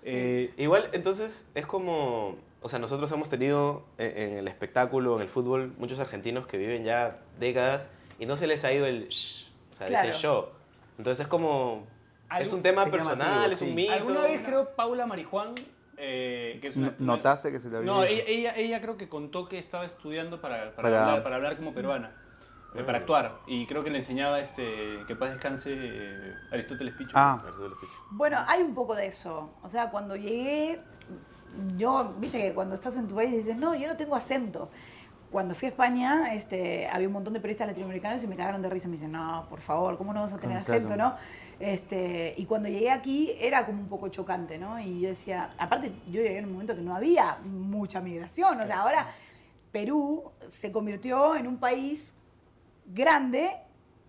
[0.04, 2.36] Eh, Igual, entonces, es como...
[2.62, 6.58] O sea, nosotros hemos tenido en, en el espectáculo, en el fútbol, muchos argentinos que
[6.58, 7.90] viven ya décadas
[8.24, 10.08] y no se les ha ido el shh, o sea, Claro.
[10.08, 10.52] dicen yo.
[10.98, 11.86] Entonces es como...
[12.40, 13.74] Es un tema es personal, es un sí.
[13.74, 13.92] mito.
[13.94, 15.54] Alguna vez creo Paula Marijuán,
[15.98, 16.94] eh, que es una...
[17.00, 18.12] ¿Notaste que se le había No, ido?
[18.14, 21.58] ella, ella, ella creo que contó que estaba estudiando para, para, Para- Hablar, para hablar
[21.58, 22.08] como peruana,
[22.74, 22.86] eh, Ah.
[22.86, 23.40] para actuar.
[23.46, 27.12] Y creo que le enseñaba este, que paz descanse eh, Aristóteles Picho.
[27.14, 27.44] Ah.
[28.12, 29.54] Bueno, hay un poco de eso.
[29.62, 30.80] O sea, cuando llegué,
[31.78, 34.72] yo, viste que cuando estás en tu país dices, no, yo no tengo acento.
[35.34, 38.70] Cuando fui a España, este, había un montón de periodistas latinoamericanos y me cagaron de
[38.70, 38.88] risa.
[38.88, 41.10] Me dicen, no, por favor, ¿cómo no vas a tener Ah, acento, claro.
[41.10, 41.16] no?
[41.60, 44.80] Este, y cuando llegué aquí era como un poco chocante, ¿no?
[44.80, 48.62] Y yo decía, aparte, yo llegué en un momento que no había mucha migración.
[48.62, 49.08] O sea, ahora
[49.72, 52.14] Perú se convirtió en un país
[52.86, 53.50] grande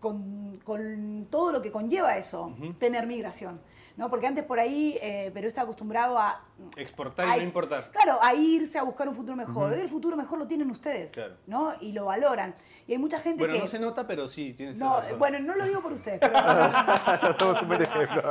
[0.00, 3.60] con, con todo lo que conlleva eso, tener migración.
[3.96, 4.10] ¿No?
[4.10, 6.44] Porque antes por ahí eh, Perú está acostumbrado a...
[6.76, 7.90] Exportar y a no importar.
[7.92, 9.72] Claro, a irse a buscar un futuro mejor.
[9.72, 11.36] Hoy el futuro mejor lo tienen ustedes, Claro.
[11.46, 11.72] ¿no?
[11.80, 12.54] Y lo valoran.
[12.86, 13.60] Y hay mucha gente Bueno, que...
[13.60, 15.18] no se nota, pero sí, tienes No, razón.
[15.18, 18.22] bueno, no lo digo por ustedes, pero, Somos un buen ejemplo.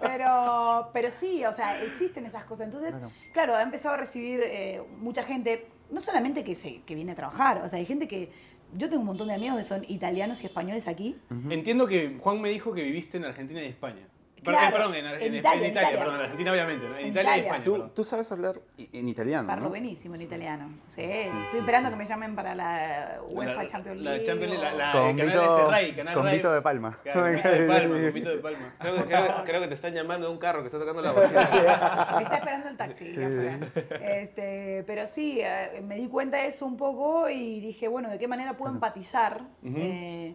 [0.00, 2.66] pero, pero sí, o sea, existen esas cosas.
[2.66, 2.94] Entonces,
[3.32, 7.14] claro, ha empezado a recibir eh, mucha gente, no solamente que, se, que viene a
[7.16, 8.30] trabajar, o sea, hay gente que...
[8.72, 11.16] Yo tengo un montón de amigos que son italianos y españoles aquí.
[11.48, 14.06] Entiendo que Juan me dijo que viviste en Argentina y España.
[14.42, 15.98] Claro, eh, perdón, en, Ar- en en- Italia, en Italia, Italia.
[15.98, 16.94] perdón, en Argentina obviamente, ¿no?
[16.96, 17.58] En, En Italia y Italia.
[17.64, 19.68] España, Tú, sabes hablar en italiano, Parlo ¿no?
[19.70, 20.70] buenísimo en italiano.
[20.88, 24.24] Sí, estoy esperando que me llamen para la UEFA La- Champions la League.
[24.24, 26.36] Champions League, la- o- la- Con el canal Vito- este Ray, canal con Ray.
[26.36, 26.98] Vito de Palma.
[27.04, 28.74] Vito de Palma, con Vito de Palma.
[28.78, 31.12] Creo, que- creo- creo que te están llamando de un carro que está tocando la
[31.12, 31.40] bocina.
[32.16, 33.10] Me está esperando el taxi.
[33.10, 33.58] afuera.
[34.00, 38.18] Este, pero sí, eh, me di cuenta de eso un poco y dije, bueno, ¿de
[38.18, 39.42] qué manera puedo empatizar?
[39.64, 40.34] Eh,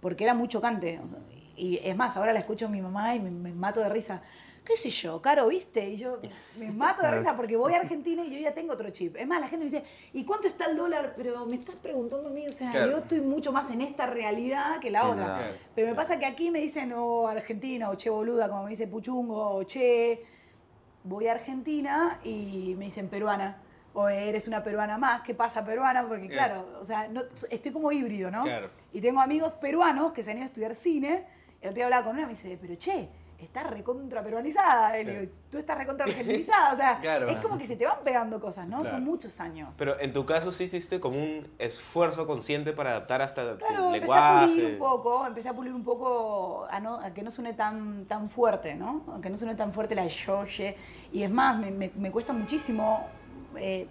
[0.00, 1.00] porque era muy chocante.
[1.04, 1.18] O sea,
[1.60, 4.22] y es más, ahora la escucho a mi mamá y me, me mato de risa.
[4.64, 5.88] ¿Qué sé yo, Caro, viste?
[5.88, 6.20] Y yo
[6.58, 9.16] me mato de risa porque voy a Argentina y yo ya tengo otro chip.
[9.16, 11.14] Es más, la gente me dice, ¿y cuánto está el dólar?
[11.16, 12.90] Pero me estás preguntando a mí, o sea, Claro.
[12.92, 15.24] yo estoy mucho más en esta realidad que la otra.
[15.38, 15.52] Claro.
[15.74, 18.86] Pero me pasa que aquí me dicen, oh, Argentina, o che boluda, como me dice
[18.86, 20.22] Puchungo, o che,
[21.04, 23.62] voy a Argentina y me dicen peruana.
[23.92, 26.06] O eres una peruana más, ¿qué pasa peruana?
[26.06, 26.64] Porque Claro.
[26.66, 28.44] claro, o sea, no- estoy como híbrido, ¿no?
[28.44, 28.68] Claro.
[28.92, 31.26] Y tengo amigos peruanos que se han ido a estudiar cine.
[31.60, 34.98] El otro día hablaba con una y me dice, pero che, estás recontra peruanizada.
[34.98, 36.72] Y le digo, tú estás recontra argentinizada.
[36.72, 37.28] O sea, Claro.
[37.28, 38.80] es como que se te van pegando cosas, ¿no?
[38.80, 38.96] Claro.
[38.96, 39.76] Son muchos años.
[39.78, 43.94] Pero en tu caso sí hiciste como un esfuerzo consciente para adaptar hasta Claro, tu
[43.94, 44.72] empecé a pulir lenguaje.
[44.72, 48.30] un poco, empecé a pulir un poco a, no- a que no suene tan, tan
[48.30, 49.04] fuerte, ¿no?
[49.16, 50.76] A que no suene tan fuerte la yo, ye.
[51.12, 53.06] Y es más, me, me- me cuesta muchísimo.
[53.56, 53.86] eh,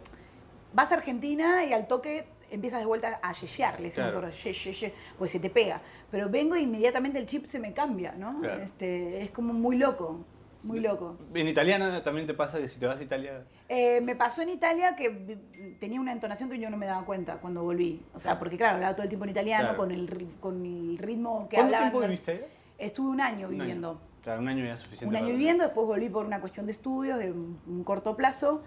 [0.74, 4.28] vas a Argentina y al toque empiezas de vuelta a yeshear, le decimos Claro.
[4.28, 5.82] nosotros, ye, ye, ye, pues se te pega.
[6.12, 8.40] Pero vengo e inmediatamente el chip se me cambia, ¿no?
[8.42, 8.62] Claro.
[8.64, 10.26] Este, es como muy loco,
[10.64, 11.18] muy loco.
[11.34, 13.44] En italiana también te pasa que si te vas a Italia.
[13.70, 15.38] Eh, me pasó en Italia que
[15.80, 18.04] tenía una entonación que yo no me daba cuenta cuando volví.
[18.14, 19.78] O sea, porque claro, hablaba todo el tiempo en italiano Claro.
[19.78, 21.84] con, el, con el ritmo que ¿Cuánto hablaba.
[21.92, 22.48] tiempo viviste?
[22.78, 23.64] Estuve un año Un año.
[23.64, 24.02] viviendo.
[24.24, 25.08] Claro, un año ya es suficiente.
[25.10, 28.62] Un año para- viviendo, después volví por una cuestión de estudios de un corto plazo.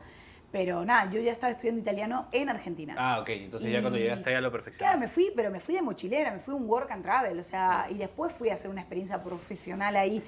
[0.52, 2.94] Pero nada, yo ya estaba estudiando italiano en Argentina.
[2.98, 3.30] Ah, ok.
[3.30, 5.00] Entonces ya cuando llegaste allá lo Claro, perfeccionaste.
[5.00, 7.42] me fui, pero me fui de mochilera, me fui a un work and travel, o
[7.42, 10.22] sea, y después fui a hacer una experiencia profesional ahí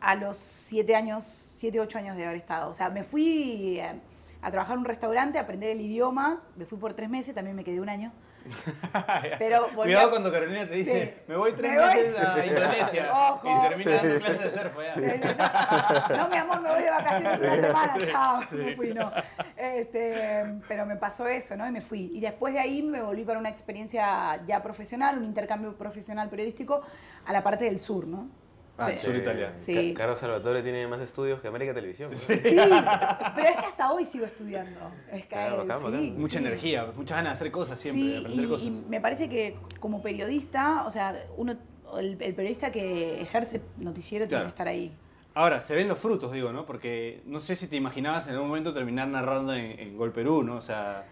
[0.00, 2.68] a los siete años, siete, ocho años de haber estado.
[2.68, 4.00] O sea, me fui eh,
[4.42, 7.56] a trabajar en un restaurante, a aprender el idioma, me fui por tres meses, también
[7.56, 8.12] me quedé un año.
[9.38, 11.22] Pero Cuidado cuando Carolina te dice, Sí.
[11.28, 11.94] me voy tres Me voy.
[11.94, 13.48] meses a Indonesia Ojo.
[13.64, 16.16] y termina dando clases de surf allá.
[16.16, 18.40] No, mi amor, me voy de vacaciones una semana, chao.
[18.52, 19.12] Me fui, no.
[19.56, 21.66] Este, pero me pasó eso, ¿no?
[21.66, 22.10] Y me fui.
[22.12, 26.82] Y después de ahí me volví para una experiencia ya profesional, un intercambio profesional periodístico
[27.26, 28.28] a la parte del sur, ¿no?
[28.76, 29.52] Ah, sur Italia.
[29.56, 29.92] Sí.
[29.94, 32.10] Ca- Carlos Salvatore tiene más estudios que América Televisión.
[32.12, 32.18] ¿no?
[32.18, 34.90] Sí, pero es que hasta hoy sigo estudiando.
[35.12, 36.14] Es que, Claro, sí.
[36.16, 36.44] Mucha sí.
[36.44, 38.66] energía, muchas ganas de hacer cosas siempre, de Sí, aprender y, cosas.
[38.66, 41.56] y me parece que como periodista, o sea, uno,
[41.98, 44.96] el, el periodista que ejerce noticiero tiene que estar ahí.
[45.36, 46.64] Ahora, se ven los frutos, digo, ¿no?
[46.66, 50.42] Porque no sé si te imaginabas en algún momento terminar narrando en, en Gol Perú,
[50.44, 50.56] ¿no?
[50.56, 51.06] O sea,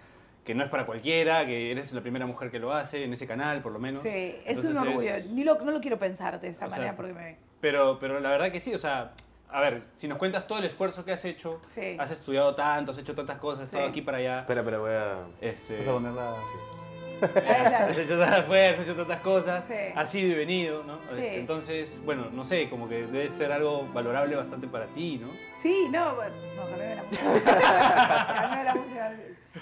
[0.44, 3.26] que no es para cualquiera, que eres la primera mujer que lo hace, en ese
[3.28, 4.02] canal, por lo menos.
[4.02, 5.10] Sí, es Entonces un orgullo.
[5.30, 7.51] Ni lo, no lo quiero pensar de esa O sea, manera porque me...
[7.62, 9.12] Pero, pero la verdad que sí, o sea,
[9.48, 11.96] a ver, si nos cuentas todo el esfuerzo que has hecho, Sí.
[11.98, 13.90] has estudiado tanto, has hecho tantas cosas, has estado Sí.
[13.90, 14.40] aquí para allá.
[14.40, 15.16] Espera, espera, voy a...
[15.40, 16.36] Este, Vas a poner la-
[17.22, 19.74] has hecho tantas esfuerzos, has hecho tantas cosas, Sí.
[19.94, 20.98] has ido y venido, ¿no?
[21.08, 21.18] Sí.
[21.18, 25.28] Este, entonces, bueno, no sé, como que debe ser algo valorable bastante para ti, ¿no?
[25.58, 28.62] Sí, no, bueno, no, la música.
[28.64, 29.12] La música.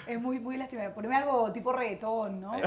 [0.07, 0.91] Es muy, muy lastimable.
[0.91, 2.57] Poneme algo tipo reggaetón, ¿no?
[2.57, 2.61] ¿Eh?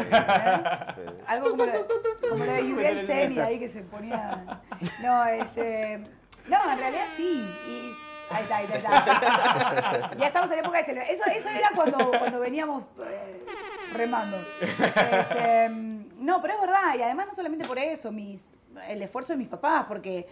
[1.26, 1.86] Algo como lo,
[2.30, 4.60] como lo de Yuriel Celi ahí que se ponía.
[5.02, 6.02] No, este.
[6.48, 7.42] No, en realidad sí.
[7.66, 7.90] Y,
[8.30, 10.16] ahí está, ahí está, ahí está.
[10.16, 11.10] Ya estamos en época de celebrar.
[11.10, 13.44] Eso, eso era cuando, cuando veníamos eh,
[13.92, 14.36] remando.
[14.60, 16.94] Este, no, pero es verdad.
[16.98, 18.44] Y además no solamente por eso, mis,
[18.88, 20.26] el esfuerzo de mis papás, porque.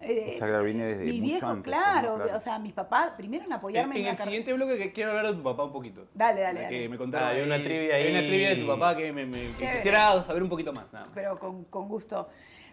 [0.00, 3.10] eh, O sea, claro, viene desde mi mucho viejo, antes, claro, o sea, mis papás,
[3.16, 5.42] primero en En, apoyarme en, en la el siguiente bloque que quiero hablar de tu
[5.42, 6.06] papá un poquito.
[6.14, 6.88] Dale, dale, Que dale.
[6.88, 8.28] me contaron Ah, hay una ahí- trivia Hay una ahí.
[8.28, 11.14] trivia de tu papá que me, quisiera saber un poquito más, nada más.
[11.14, 12.28] pero con, con gusto.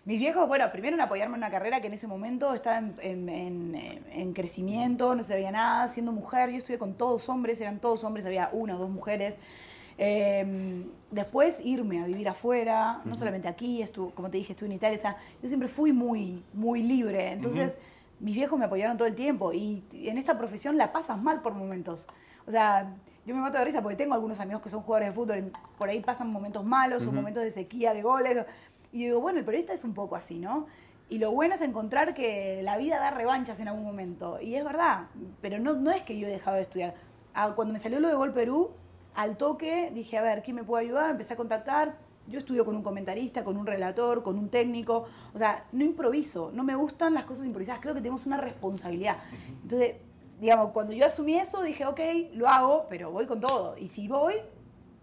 [0.07, 2.93] Mis viejos, bueno, primero en apoyarme en una carrera que en ese momento estaba en,
[3.01, 3.27] en-
[3.75, 8.05] en- en crecimiento, no sabía nada, siendo mujer, yo estudié con todos hombres, eran todos
[8.05, 9.35] hombres, había una o dos mujeres.
[9.97, 14.75] Eh, después irme a vivir afuera, no solamente aquí, estuve, como te dije, estuve en
[14.75, 17.77] Italia, o sea, yo siempre fui muy, muy libre, entonces
[18.21, 21.53] mis viejos me apoyaron todo el tiempo y en esta profesión la pasas mal por
[21.53, 22.07] momentos.
[22.45, 22.93] O sea,
[23.25, 25.51] yo me mato de risa porque tengo algunos amigos que son jugadores de fútbol, y
[25.77, 28.45] por ahí pasan momentos malos o momentos de sequía de goles.
[28.91, 30.67] Y digo, bueno, el periodista es un poco así, ¿no?
[31.09, 34.39] Y lo bueno es encontrar que la vida da revanchas en algún momento.
[34.41, 35.07] Y es verdad,
[35.41, 36.95] pero no, no es que yo he dejado de estudiar.
[37.33, 38.71] Ah, Cuando me salió lo de Gol Perú,
[39.15, 41.11] al toque dije, a ver, ¿quién me puede ayudar?
[41.11, 41.97] Empecé a contactar.
[42.27, 45.05] Yo estudio con un comentarista, con un relator, con un técnico.
[45.33, 46.51] O sea, no improviso.
[46.53, 47.79] No me gustan las cosas improvisadas.
[47.79, 49.17] Creo que tenemos una responsabilidad.
[49.63, 49.95] Entonces,
[50.39, 51.99] digamos, cuando yo asumí eso, dije, ok,
[52.33, 53.77] lo hago, pero voy con todo.
[53.77, 54.35] Y si voy,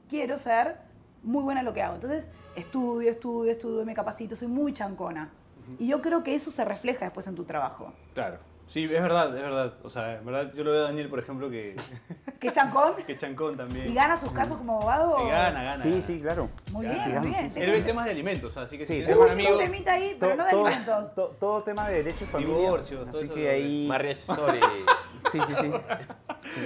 [0.09, 0.79] quiero ser
[1.25, 1.95] muy buena en lo que hago.
[1.95, 5.31] Entonces, estudio, estudio, estudio, me capacito, soy muy chancona.
[5.79, 7.93] Y yo creo que eso se refleja después en tu trabajo.
[8.13, 8.39] Claro.
[8.67, 9.75] Sí, es verdad, es verdad.
[9.83, 11.77] O sea, en verdad, yo lo veo a Daniel, por ejemplo, que,
[12.41, 12.95] ¿Qué chancón?
[13.07, 13.91] que chancón también.
[13.91, 15.17] ¿Y gana sus casos como abogado?
[15.27, 15.83] Gana, gana.
[15.83, 16.03] Sí, gana.
[16.03, 16.49] sí, claro.
[16.73, 17.51] Muy bien, sigamos, muy bien.
[17.51, 19.59] sí, Él ve temas de alimentos, así que Sí, si tienes un amigo...
[19.59, 21.15] temita ahí, pero no de todo, alimentos.
[21.15, 22.57] to- todo tema de derechos familia.
[22.57, 23.87] Divorcios, todo Así eso que de- ahí...
[23.87, 24.61] Marriage Story.
[25.35, 25.71] Sí, sí, sí.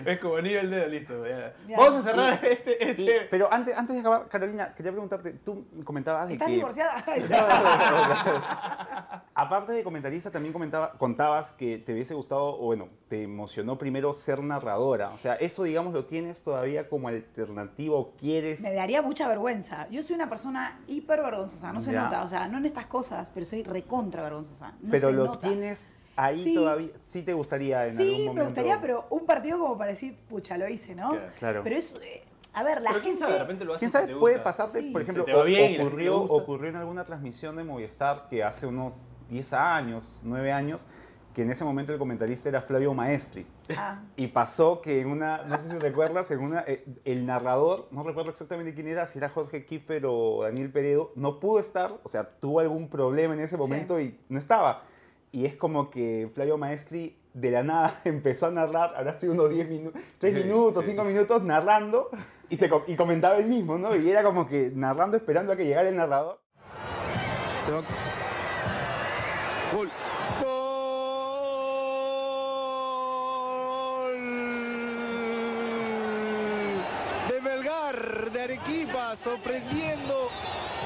[0.04, 1.24] Es como anillo el dedo, listo.
[1.26, 1.54] ya.
[1.68, 1.76] Ya.
[1.76, 2.76] Vamos a cerrar este...
[2.81, 3.28] Y- este...
[3.31, 6.54] pero antes, antes de acabar, Carolina, quería preguntarte, tú comentabas de ¿Estás que...
[6.54, 6.96] divorciada?
[9.35, 14.12] Aparte de comentarista, también comentaba, contabas que te hubiese gustado, o bueno, te emocionó primero
[14.14, 15.11] ser narradora.
[15.11, 18.61] O sea, eso, digamos, lo tienes todavía como alternativo, quieres...
[18.61, 19.87] Me daría mucha vergüenza.
[19.90, 22.04] Yo soy una persona hiper vergonzosa, no se Ya.
[22.04, 24.72] nota, o sea, no en estas cosas, pero soy recontra vergonzosa.
[24.81, 25.46] No pero se lo nota.
[25.48, 26.54] tienes ahí Sí.
[26.54, 28.35] todavía, sí te gustaría en sí, algún momento.
[28.35, 31.11] me gustaría, pero un partido como para decir, pucha, lo hice, ¿no?
[31.11, 31.26] Claro.
[31.38, 31.61] Claro.
[31.64, 33.20] Pero es, eh, a ver, la Pero quién gente...
[33.20, 34.07] sabe, de repente lo haces ¿Quién sabe?
[34.09, 34.44] te Puede gusta.
[34.44, 34.90] pasarte, Sí.
[34.90, 40.20] por ejemplo, bien ocurrió, ocurrió en alguna transmisión de Movistar que hace unos 10 años,
[40.24, 40.85] 9 años,
[41.35, 43.46] que en ese momento el comentarista era Flavio Maestri.
[43.76, 47.87] Ah, Y pasó que en una, no sé si recuerdas, en una, eh, el narrador,
[47.92, 51.92] no recuerdo exactamente quién era, si era Jorge Kiefer o Daniel Peredo, no pudo estar,
[52.02, 54.83] o sea, tuvo algún problema en ese momento y no estaba.
[55.32, 59.50] Y es como que Flavio Maestri de la nada empezó a narrar, habrá sido unos
[59.50, 60.90] 10 minutos, 3 Sí, minutos, sí.
[60.92, 62.10] 5 minutos narrando
[62.48, 63.94] y, se, y comentaba él mismo, ¿no?
[63.94, 66.40] Y era como que narrando, esperando a que llegara el narrador.
[67.64, 67.82] Se va.
[69.74, 69.90] Gol.
[74.08, 74.18] Gol
[77.28, 80.14] de Melgar de Arequipa sorprendiendo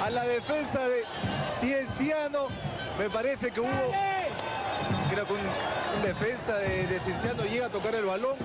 [0.03, 1.05] a la defensa de
[1.59, 2.49] Cienciano.
[2.99, 3.69] Me parece que hubo
[5.13, 8.37] creo que un, un defensa de, de Cienciano llega a tocar el balón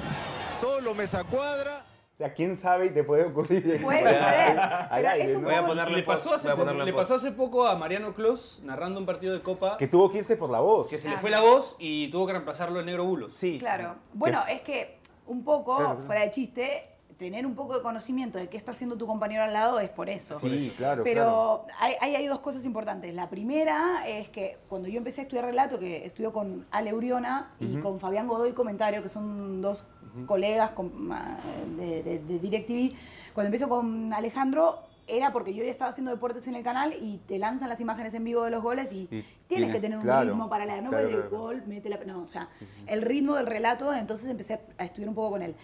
[0.59, 1.85] solo mesa cuadra.
[2.13, 3.79] O sea, quién sabe y te puede ocurrir.
[3.81, 5.47] Puede suceder, Al pero aire, es un ¿no?
[5.67, 8.99] Voy a Le pasó, hace voy a le pasó hace poco a Mariano Clos narrando
[8.99, 10.87] un partido de Copa Que tuvo que irse por la voz.
[10.89, 13.35] que se le fue la voz y tuvo que reemplazarlo el negro Bulos.
[13.35, 13.57] Sí.
[13.59, 13.97] Claro.
[14.13, 16.05] Bueno, es que un poco, Claro, claro.
[16.07, 19.51] fuera de chiste, tener un poco de conocimiento de qué está haciendo tu compañero al
[19.53, 20.39] lado es por eso.
[20.39, 23.13] Sí, claro, Pero hay, hay, hay dos cosas importantes.
[23.15, 27.51] La primera es que cuando yo empecé a estudiar relato, que estudio con Ale Uriona
[27.59, 29.83] y con Fabián Godoy Comentario, que son dos
[30.25, 31.09] colegas con-
[31.77, 32.95] de, de, de DirecTV,
[33.33, 37.19] cuando empiezo con Alejandro era porque yo ya estaba haciendo deportes en el canal y
[37.19, 39.97] te lanzan las imágenes en vivo de los goles y, Y tienes tienes- que tener
[39.99, 41.37] un claro, ritmo para leer, no claro, puedes claro.
[41.43, 41.97] gol, mete la...
[42.03, 42.49] No, o sea,
[42.87, 45.55] el ritmo del relato, entonces empecé a estudiar un poco con él.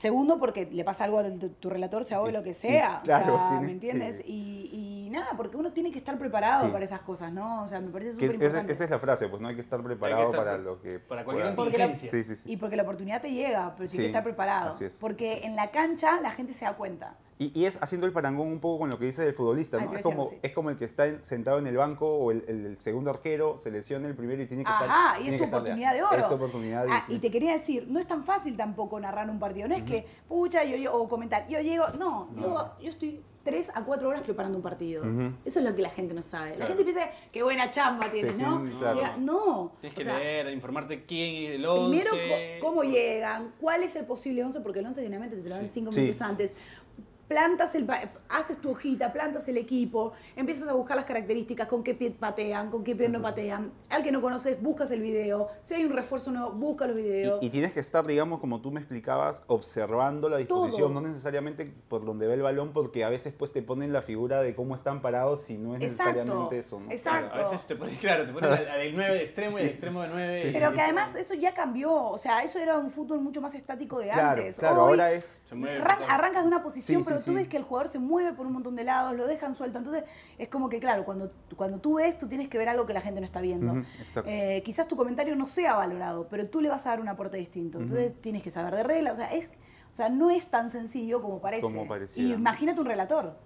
[0.00, 3.02] Segundo, porque le pasa algo a tu, tu relator, sea hoy lo que sea.
[3.04, 4.20] claro, o sea, tienes ¿me entiendes?
[4.20, 6.72] que- Y, y nada, porque uno tiene que estar preparado Sí.
[6.72, 7.62] para esas cosas, ¿no?
[7.64, 8.72] O sea, me parece Que súper esa, importante.
[8.72, 10.98] esa es la frase, pues no hay que estar preparado estar para pre- lo que.
[11.00, 12.10] para cualquier contingencia.
[12.10, 12.42] Sí, sí, sí.
[12.50, 14.70] Y porque la oportunidad te llega, pero tienes Sí, que estar preparado.
[14.70, 14.96] así es.
[14.98, 17.16] Porque en la cancha la gente se da cuenta.
[17.40, 19.94] Y, y es haciendo el parangón un poco con lo que dice el futbolista, ¿no?
[19.96, 20.36] Es como, sí.
[20.42, 23.08] es como el que está en- sentado en el banco o el, el- el segundo
[23.08, 24.86] arquero se lesiona el primero y tiene que estar.
[24.86, 26.16] Ajá, y es tu oportunidad de oro.
[26.18, 26.84] Es tu oportunidad.
[26.90, 29.68] Ah, y te quería decir, no es tan fácil tampoco narrar un partido.
[29.68, 31.86] No es que, pucha, yo, yo- o comentar, yo llego.
[31.98, 35.02] No, Yo, yo estoy tres a cuatro horas preparando un partido.
[35.46, 36.58] Eso es lo que la gente no sabe.
[36.58, 38.66] La gente piensa, qué buena chamba tienes, Sí, ¿no?
[38.66, 38.96] sí, claro.
[38.96, 39.72] Diga, no.
[39.80, 42.04] Tienes O que sea, leer, informarte quién es el 11.
[42.10, 45.64] Primero, cómo llegan, cuál es el posible 11, porque el 11 generalmente te lo dan
[45.64, 45.70] Sí.
[45.72, 46.00] cinco Sí.
[46.02, 46.54] minutos antes.
[47.34, 47.88] Plantas el,
[48.28, 52.70] haces tu hojita, plantas el equipo, empiezas a buscar las características, con qué pie patean,
[52.72, 53.70] con qué pie no patean.
[53.88, 55.46] Al que no conoces, buscas el video.
[55.62, 57.40] Si hay un refuerzo nuevo, busca los videos.
[57.40, 61.00] Y, y tienes que estar, digamos, como tú me explicabas, observando la disposición, Todo.
[61.00, 64.42] no necesariamente por donde ve el balón, porque a veces pues te ponen la figura
[64.42, 66.90] de cómo están parados y no es Exacto, necesariamente eso, ¿no?
[66.90, 67.28] exacto.
[67.30, 69.68] Claro, a veces te pones, claro, te pones al, al 9 de extremo y al
[69.68, 70.50] extremo de 9.
[70.52, 71.94] Pero que además eso ya cambió.
[71.94, 74.58] O sea, eso era un fútbol mucho más estático de Claro, antes.
[74.58, 75.44] claro, Hoy, ahora es...
[75.52, 78.46] Arran- arrancas de una posición, Sí, sí, tú ves que el jugador se mueve por
[78.46, 79.78] un montón de lados, lo dejan suelto.
[79.78, 80.04] Entonces,
[80.38, 83.00] es como que, claro, cuando, cuando tú ves, tú tienes que ver algo que la
[83.00, 83.82] gente no está viendo.
[84.26, 87.36] Eh, quizás tu comentario no sea valorado, pero tú le vas a dar un aporte
[87.36, 87.78] distinto.
[87.78, 89.14] Entonces, tienes que saber de reglas.
[89.14, 89.48] O sea, es,
[89.92, 91.62] o sea, no es tan sencillo como parece.
[91.62, 93.36] Como y imagínate un relator.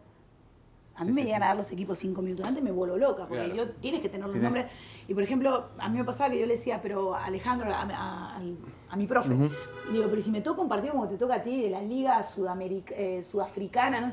[0.97, 1.45] A mí Sí, me sí, llegan sí.
[1.45, 3.55] a dar los equipos cinco minutos antes, me vuelvo loca, porque Claro.
[3.57, 4.67] yo tienes que tener los nombres.
[5.09, 8.37] Y por ejemplo, a mí me pasaba que yo le decía, pero Alejandro, a, a-
[8.37, 8.57] al-
[8.95, 9.35] a mi profe,
[9.91, 12.21] digo, pero si me toca un partido como te toca a ti, de la Liga
[12.23, 14.07] Sudameric- eh, Sudafricana, ¿no?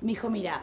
[0.00, 0.62] me dijo, mira,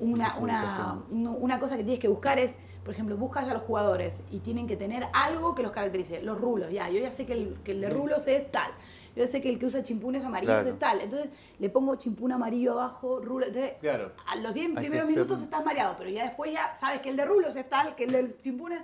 [0.00, 4.22] una, una, una cosa que tienes que buscar es, por ejemplo, buscas a los jugadores
[4.30, 6.22] y tienen que tener algo que los caracterice.
[6.22, 8.70] Los rulos, ya, yo ya sé que el, que el de rulos es tal.
[9.14, 10.68] Yo sé que el que usa chimpunes amarillos Claro.
[10.70, 11.00] es tal.
[11.02, 11.28] Entonces
[11.58, 13.44] le pongo chimpún amarillo abajo, rulo.
[13.46, 14.12] Entonces, Claro.
[14.26, 17.02] a los 10 Hay que primeros ser- minutos estás mareado, pero ya después ya sabes
[17.02, 18.80] que el de rulos es tal, que el del chimpún es...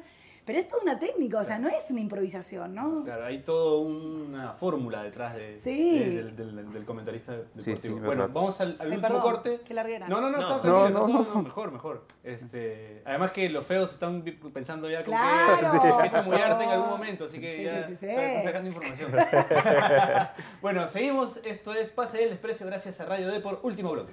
[0.46, 3.02] Pero es toda una técnica, o sea, no es una improvisación, ¿no?
[3.04, 5.98] Claro, hay toda una fórmula detrás de, Sí.
[5.98, 7.76] de- del, del- del comentarista deportivo.
[7.78, 8.28] sí, bueno, verdad.
[8.32, 9.60] vamos al, al Ay, último perdón, corte.
[9.66, 10.08] qué larguera.
[10.08, 10.56] No, no, no, No.
[10.56, 11.34] está No, está no, todo- no.
[11.34, 12.04] no, mejor, mejor.
[12.22, 14.22] Este, además que los feos están
[14.54, 17.94] pensando ya con Claro, que, que chamullarte en algún momento, así que Sí, ya sí,
[17.94, 18.06] sí, sí.
[18.06, 19.10] están sacando información.
[20.62, 21.40] bueno, seguimos.
[21.44, 24.12] Esto es Pase del Desprecio gracias a Radio D por último bloque.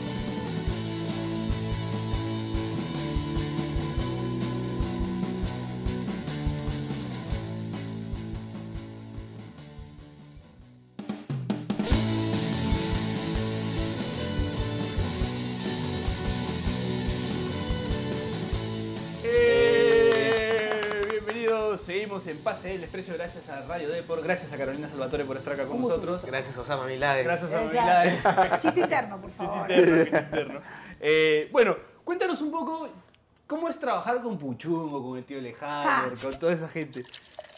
[22.21, 25.37] Seguimos en Pase del Desprecio gracias a Radio D por gracias a Carolina Salvatore por
[25.37, 26.23] estar acá con nosotros.
[26.25, 27.23] Gracias, Osama Bin Laden.
[27.25, 28.39] Gracias a Exacto.
[28.41, 28.59] Milad.
[28.59, 29.71] Chiste interno, por favor.
[29.71, 30.61] interno, chiste interno.
[30.99, 32.87] Eh, bueno, cuéntanos un poco
[33.47, 37.03] cómo es trabajar con Puchungo, con el tío Alejandro, con toda esa gente.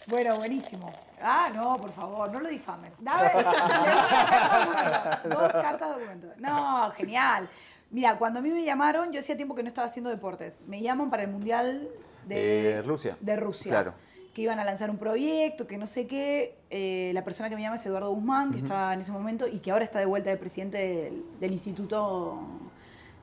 [0.07, 0.93] Bueno, buenísimo.
[1.21, 2.93] Ah, no, por favor, no lo difames.
[2.99, 5.39] Dame, dos cartas de documento.
[5.41, 6.27] Dos cartas de documento.
[6.39, 7.49] No, genial.
[7.89, 10.55] Mira, cuando a mí me llamaron, yo hacía tiempo que no estaba haciendo deportes.
[10.67, 11.87] Me llaman para el Mundial
[12.25, 13.15] de Eh, Rusia.
[13.19, 13.69] De Rusia.
[13.71, 13.93] Claro.
[14.33, 16.57] Que iban a lanzar un proyecto, que no sé qué.
[16.69, 19.59] Eh, la persona que me llama es Eduardo Guzmán, que estaba en ese momento y
[19.59, 22.39] que ahora está de vuelta de presidente del, del Instituto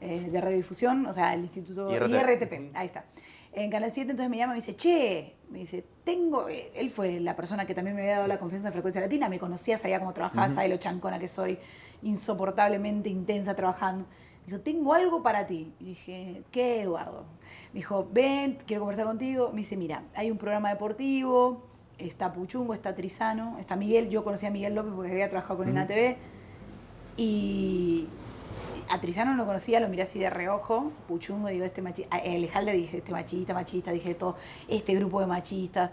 [0.00, 2.10] eh, de Radiodifusión, o sea, el Instituto IRT.
[2.10, 2.74] IRTP.
[2.74, 3.04] Ahí está.
[3.52, 6.88] En Canal 7 entonces me llama y me dice, che, me dice, tengo, eh, él
[6.88, 9.76] fue la persona que también me había dado la confianza en Frecuencia Latina, me conocía,
[9.76, 11.58] sabía cómo trabajaba, sabe lo chancona que soy,
[12.02, 14.06] insoportablemente intensa trabajando.
[14.42, 15.72] Me dijo, tengo algo para ti.
[15.80, 17.24] Y dije, ¿qué, Eduardo?
[17.72, 19.50] Me dijo, ven, quiero conversar contigo.
[19.52, 21.62] Me dice, mira, hay un programa deportivo,
[21.98, 24.08] está Puchungo, está Trizano, está Miguel.
[24.08, 26.16] Yo conocí a Miguel López porque había trabajado con él en ATV.
[27.16, 28.08] Y
[28.88, 30.90] a Trizano no lo conocía, lo miré así de reojo.
[31.06, 32.16] Puchungo, digo, este machista.
[32.18, 33.92] El Jalde dije, este machista, machista.
[33.92, 34.36] Dije todo,
[34.68, 35.90] este grupo de machistas.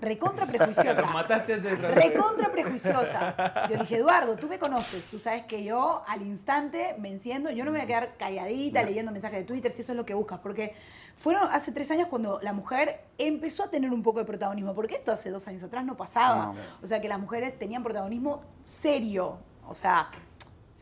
[0.00, 1.00] Recontra prejuiciosa.
[1.02, 3.66] Lo mataste antes de Recontra prejuiciosa.
[3.68, 7.50] Yo le dije, Eduardo, tú me conoces, tú sabes que yo al instante me enciendo,
[7.50, 10.04] yo no me voy a quedar calladita leyendo mensajes de Twitter si eso es lo
[10.04, 10.74] que buscas, porque
[11.16, 14.96] fueron hace tres años cuando la mujer empezó a tener un poco de protagonismo, porque
[14.96, 16.46] esto hace dos años atrás no pasaba.
[16.46, 16.54] No.
[16.82, 20.10] O sea, que las mujeres tenían protagonismo serio, o sea,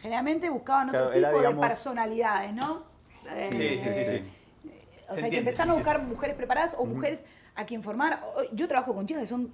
[0.01, 2.83] generalmente buscaban otro Claro, tipo era, de personalidades, ¿no?
[3.31, 4.71] Eh, Sí, sí, sí, sí.
[5.09, 7.25] o Se sea, que empezaron a buscar mujeres preparadas o mujeres
[7.57, 8.21] a quien formar.
[8.53, 9.53] Yo trabajo con chicas que son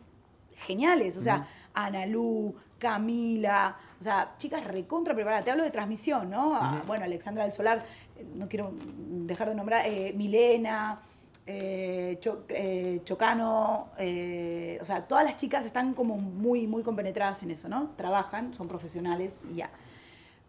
[0.54, 5.44] geniales, o sea, Analú, Camila, o sea, chicas recontra preparadas.
[5.44, 6.56] Te hablo de transmisión, ¿no?
[6.56, 7.84] A- bueno, Alexandra del Solar,
[8.16, 11.00] eh, no quiero dejar de nombrar, eh, Milena.
[11.46, 17.50] eh, Cho- eh, Chocano, o sea, todas las chicas están como muy, muy compenetradas en
[17.50, 17.90] eso, ¿no?
[17.96, 19.70] Trabajan, son profesionales y ya.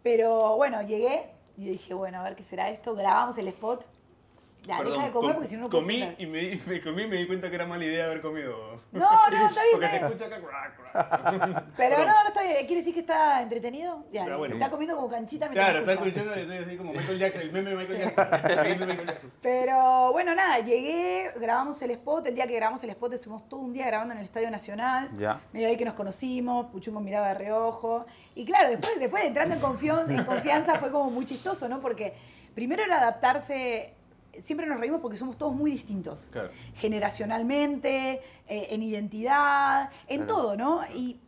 [0.04, 2.93] Pero bueno, llegué y dije, bueno, a ver qué será esto.
[2.93, 3.86] Grabamos el spot.
[4.64, 7.01] Ya, Perdón, deja de comer com- porque si no comí y me, di- me comí
[7.03, 8.80] y me di cuenta que era mala idea haber comido.
[8.91, 10.05] No, no, está bien, Porque está se bien.
[10.05, 10.39] escucha acá.
[10.39, 11.64] crack, crack.
[11.78, 12.07] Pero Perdón.
[12.07, 12.55] no, no está bien.
[12.68, 14.05] ¿Quiere decir que está entretenido?
[14.12, 14.53] Ya, Pero bueno.
[14.55, 16.09] está comiendo como canchita Claro, está escucha.
[16.22, 19.32] escuchando y estoy así como Michael Jackson, el meme de Michael Jackson.
[19.41, 22.28] Pero bueno, nada, llegué, grabamos el spot.
[22.28, 25.09] El día que grabamos el spot estuvimos todo un día grabando en el Estadio Nacional.
[25.18, 25.39] Ya.
[25.53, 28.05] Medio ahí que nos conocimos, Puchungo miraba de reojo.
[28.36, 29.62] Y claro, después, después de entrando en
[30.24, 31.80] confianza fue como muy chistoso, ¿no?
[31.80, 32.14] Porque
[32.53, 33.95] primero era adaptarse,
[34.39, 36.29] siempre nos reímos porque somos todos muy distintos.
[36.32, 36.49] Claro.
[36.75, 40.36] Generacionalmente, eh, en identidad, en Claro.
[40.36, 40.82] todo, ¿no?
[40.95, 41.19] Y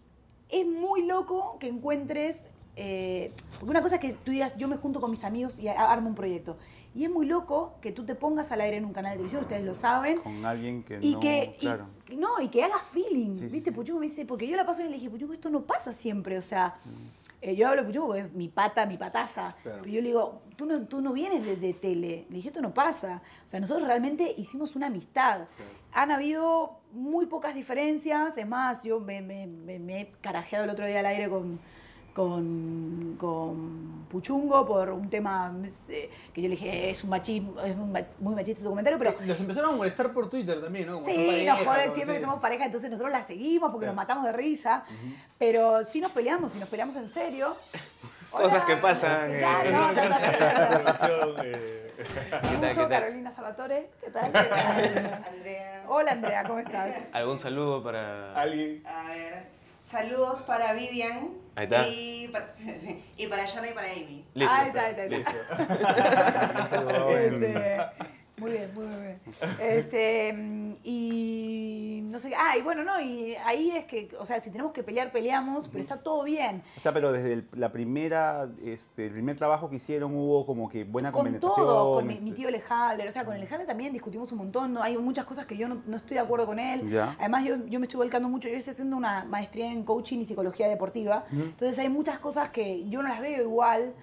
[0.50, 4.78] es muy loco que encuentres, eh, porque una cosa es que tú digas, yo me
[4.78, 6.58] junto con mis amigos y armo un proyecto.
[6.96, 9.42] Y es muy loco que tú te pongas al aire en un canal de televisión,
[9.42, 11.20] ustedes lo saben, Con alguien que y no.
[11.20, 11.88] que, y- claro.
[12.16, 13.72] no, y que haga feeling, Sí, ¿viste?
[13.74, 13.92] sí.
[13.94, 16.42] Me dice, porque yo la paso y le dije, Puchungo, esto no pasa siempre, o
[16.44, 16.76] sea,
[17.44, 19.80] eh, yo hablo porque es mi pata, mi pataza, Claro.
[19.82, 22.62] pero yo le digo, tú no, tú no vienes de, de tele, le dije, esto
[22.62, 25.42] no pasa, o sea, nosotros realmente hicimos una amistad,
[25.92, 30.70] han habido muy pocas diferencias, es más, yo me, me- me- me he carajeado el
[30.72, 31.60] otro día al aire con...
[32.14, 35.52] Con, con Puchungo por un tema
[35.90, 39.16] eh, que yo le dije es un machismo, es un muy machista tu comentario, pero
[39.26, 41.00] Los empezaron a molestar por Twitter también, ¿no?
[41.00, 42.20] Como Sí, pareja, nos joden siempre sí.
[42.20, 44.84] que somos pareja, entonces nosotros la seguimos porque nos matamos de risa.
[45.40, 47.56] Pero sí nos peleamos, y nos peleamos en serio.
[48.30, 48.66] Cosas Hola.
[48.66, 49.42] que pasan, ¿Qué eh.
[49.42, 49.72] tal?
[49.72, 50.80] No, no, no, no, no, no.
[50.84, 52.90] Producción, Qué ¿Qué tal, gusto, qué tal?
[52.90, 53.90] Carolina Salvatore.
[54.04, 54.32] ¿Qué tal?
[54.32, 55.24] ¿Qué tal?
[55.32, 55.84] Andrea.
[55.88, 56.96] Hola, Andrea, ¿cómo estás?
[57.12, 58.34] ¿Algún saludo para...?
[58.40, 58.84] Alguien.
[58.88, 59.46] A ver,
[59.84, 61.30] saludos para Vivian.
[61.56, 61.88] Ahí está.
[61.88, 62.56] Y para,
[63.18, 64.26] y para Yana y para Amy.
[64.34, 64.54] Listo.
[64.54, 65.32] Ahí está, ahí está, está.
[67.32, 68.14] Listo.
[68.44, 69.20] Muy bien, muy bien.
[69.62, 74.42] Este, mm, y no sé, ah, y bueno, no, y ahí es que, o sea,
[74.42, 76.62] si tenemos que pelear, peleamos, pero está todo bien.
[76.76, 80.68] O sea, pero desde el, la primera, este, el primer trabajo que hicieron hubo como
[80.68, 83.94] que buena con todo, con mi, este, mi tío Lejalder, o sea, con Lejalder también
[83.94, 84.84] discutimos un montón, ¿no?
[84.84, 86.90] hay muchas cosas que yo no, no estoy de acuerdo con él.
[86.90, 87.16] Ya.
[87.20, 90.26] Además, yo, yo me estoy volcando mucho, yo estoy haciendo una maestría en coaching y
[90.26, 93.94] psicología deportiva, entonces hay muchas cosas que yo no las veo igual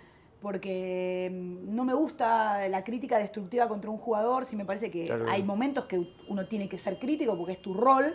[0.40, 5.04] porque mm, no me gusta la crítica destructiva contra un jugador, sí me parece que
[5.04, 5.26] Claro.
[5.28, 8.14] hay momentos que uno tiene que ser crítico porque es tu rol.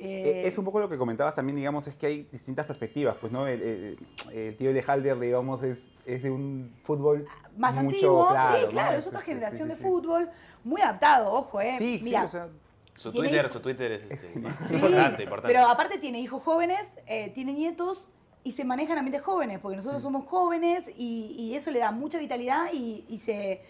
[0.00, 3.16] Eh, Eh, Es un poco lo que comentabas también, digamos, es que hay distintas perspectivas,
[3.20, 3.48] pues, ¿no?
[3.48, 3.98] El, el-
[4.32, 7.26] el tío Lejalder, digamos, es, es de un fútbol
[7.56, 8.68] más mucho, antiguo, sí, ¿no?
[8.68, 10.30] claro, es otra sí, generación sí, de fútbol,
[10.62, 11.74] muy adaptado, ojo, eh.
[11.78, 12.48] Sí, Mira, sí, o sea,
[12.96, 14.32] Su Twitter, su Twitter es este,
[14.68, 15.52] Sí, importante, importante.
[15.54, 18.08] Pero aparte tiene hijos jóvenes, eh, tiene nietos
[18.48, 22.18] y se manejan ambientes jóvenes, porque nosotros somos jóvenes y, y eso le da mucha
[22.18, 23.60] vitalidad y, y se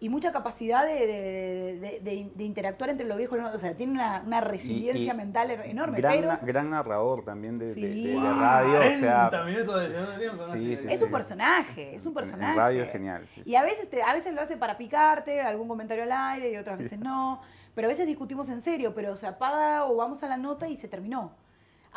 [0.00, 3.56] y mucha capacidad de, de- de- de- de interactuar entre lo viejo y lo nuevo.
[3.56, 7.58] O sea, tiene una, una resiliencia y mental enorme, gran, pero na- gran narrador también
[7.58, 7.80] de, de- Sí.
[7.80, 10.46] de- de Wow, radio, o 40 sea, minutos de segundo tiempo.
[10.46, 10.52] ¿no?
[10.52, 11.04] Sí, sí, es sí.
[11.04, 12.52] un personaje, es un personaje.
[12.52, 13.26] en radio es genial.
[13.34, 13.50] sí, sí.
[13.50, 16.56] Y a veces, te- a veces lo hace para picarte, algún comentario al aire y
[16.58, 17.40] otras veces no.
[17.74, 20.76] Pero a veces discutimos en serio, pero se apaga o vamos a la nota y
[20.76, 21.32] se terminó.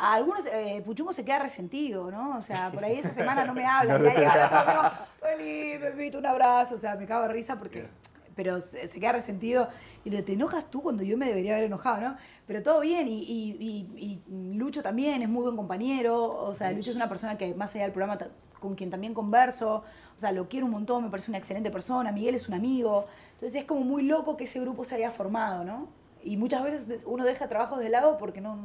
[0.02, 2.36] A algunos, eh, Puchungo se queda resentido, ¿no?
[2.36, 3.94] O sea, por ahí esa semana no me habla.
[3.94, 6.74] y el otro amigo, Eli, un abrazo.
[6.74, 7.86] O sea, me cago de risa porque
[8.34, 9.68] pero se, se queda resentido
[10.06, 12.16] y le te enojas tú cuando yo me debería haber enojado, ¿no?
[12.46, 16.72] Pero todo bien y, y- y- y Lucho también es muy buen compañero, o sea,
[16.72, 18.18] Lucho es una persona que más allá del programa
[18.58, 19.84] con quien también converso,
[20.16, 23.04] o sea, lo quiero un montón, me parece una excelente persona, Miguel es un amigo,
[23.32, 25.88] entonces es como muy loco que ese grupo se haya formado, ¿no?
[26.24, 28.56] Y muchas veces uno deja trabajos de lado porque no,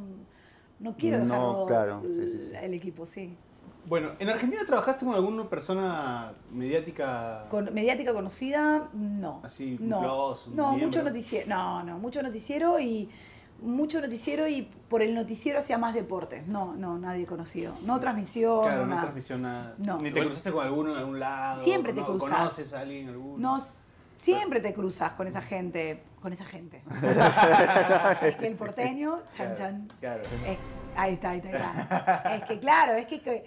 [0.80, 2.52] no quiero No, dejar claro, sí, sí, sí.
[2.60, 3.36] el equipo, sí.
[3.86, 7.46] Bueno, ¿en Argentina trabajaste con alguna persona mediática?
[7.48, 9.40] Con mediática conocida, no.
[9.42, 10.00] Así, no.
[10.00, 10.86] plus, un no, miembro.
[10.88, 11.48] mucho noticiero.
[11.48, 13.08] No, no, mucho noticiero y
[13.62, 16.46] mucho noticiero y por el noticiero hacía más deportes.
[16.48, 17.74] No, no, nadie conocido.
[17.84, 19.02] No transmisión, Claro, no no nada.
[19.02, 19.74] transmisión nada.
[19.78, 19.98] No.
[20.02, 21.60] Ni te cruzaste con alguno en algún lado.
[21.60, 22.06] Siempre te ¿no?
[22.08, 22.28] cruzas.
[22.30, 23.38] ¿Conoces a alguien alguno?
[23.38, 23.64] No,
[24.18, 26.82] siempre te cruzas con esa gente, con esa gente.
[28.22, 29.88] es que el porteño, chan chan.
[30.00, 30.22] Claro.
[30.46, 30.58] Es-
[30.96, 31.54] ahí está, ahí está, ahí
[31.88, 32.34] está.
[32.36, 33.44] Es que claro, es que, que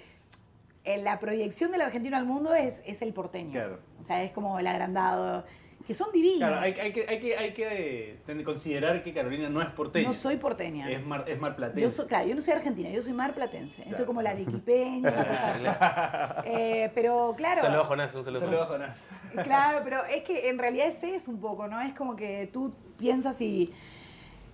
[0.84, 3.52] en la proyección del argentino al mundo es, es el porteño.
[3.52, 3.80] Claro.
[4.00, 5.46] O sea, es como el agrandado,
[5.86, 6.38] que son divinos.
[6.50, 7.68] Claro, hay, hay que, hay que, hay que
[8.12, 10.08] eh, tener- considerar que Carolina no es porteña.
[10.08, 10.90] No soy porteña.
[10.90, 11.82] Es, mar, es marplatense.
[11.82, 13.82] Yo soy, claro, yo no soy argentina, yo soy marplatense.
[13.82, 14.06] Estoy Claro.
[14.06, 16.44] como la arequipeña, una cosa así.
[16.52, 18.42] Eh, pero claro, Saludos, Jonás, un saludo.
[18.42, 18.98] Saludos, Jonás.
[19.44, 21.80] claro, pero es que en realidad ese es un poco, ¿no?
[21.82, 23.72] Es como que tú piensas y,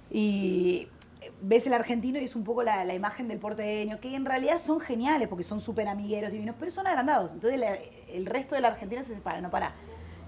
[0.09, 0.87] y
[1.41, 4.59] ves el argentino y es un poco la, la imagen del porteño, que en realidad
[4.63, 7.33] son geniales porque son súper amigueros, divinos, pero son agrandados.
[7.33, 9.75] Entonces la- el resto de la Argentina se separa, no para.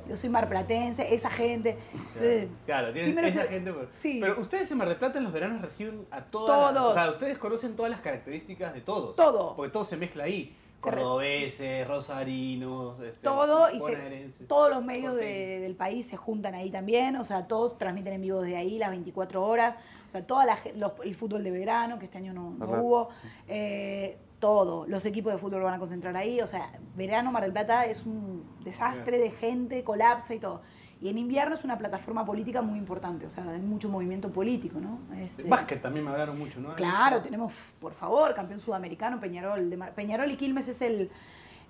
[0.10, 1.78] Yo soy marplatense, esa gente.
[1.94, 3.72] Entonces, Claro, sí tienes me lo esa sé- gente.
[3.72, 4.18] por- sí.
[4.20, 6.74] Pero ustedes en Mar del Plata en los veranos reciben a todas.
[6.74, 6.92] Todos.
[6.92, 9.16] o sea, ustedes conocen todas las características de todos.
[9.16, 9.56] Todo.
[9.56, 10.56] Porque todo se mezcla ahí.
[10.80, 16.72] Cordobeses, rosarinos, este, todo y se- todos los medios de- del país se juntan ahí
[16.72, 19.76] también, o sea, todos transmiten en vivo desde ahí las 24 horas,
[20.08, 23.10] o sea, toda la, los- el fútbol de verano, que este año no, hubo,
[23.50, 27.52] eh, todo, los equipos de fútbol van a concentrar ahí, o sea, verano Mar del
[27.52, 30.62] Plata es un desastre de gente, colapsa y todo.
[31.02, 34.80] Y en invierno es una plataforma política muy importante, o sea, hay mucho movimiento político,
[34.80, 35.00] ¿no?
[35.18, 36.74] Este, Básquet también me hablaron mucho, ¿no?
[36.76, 39.70] Claro, tenemos, por favor, campeón sudamericano, Peñarol.
[39.70, 41.10] de Mar- Peñarol y Quilmes es el...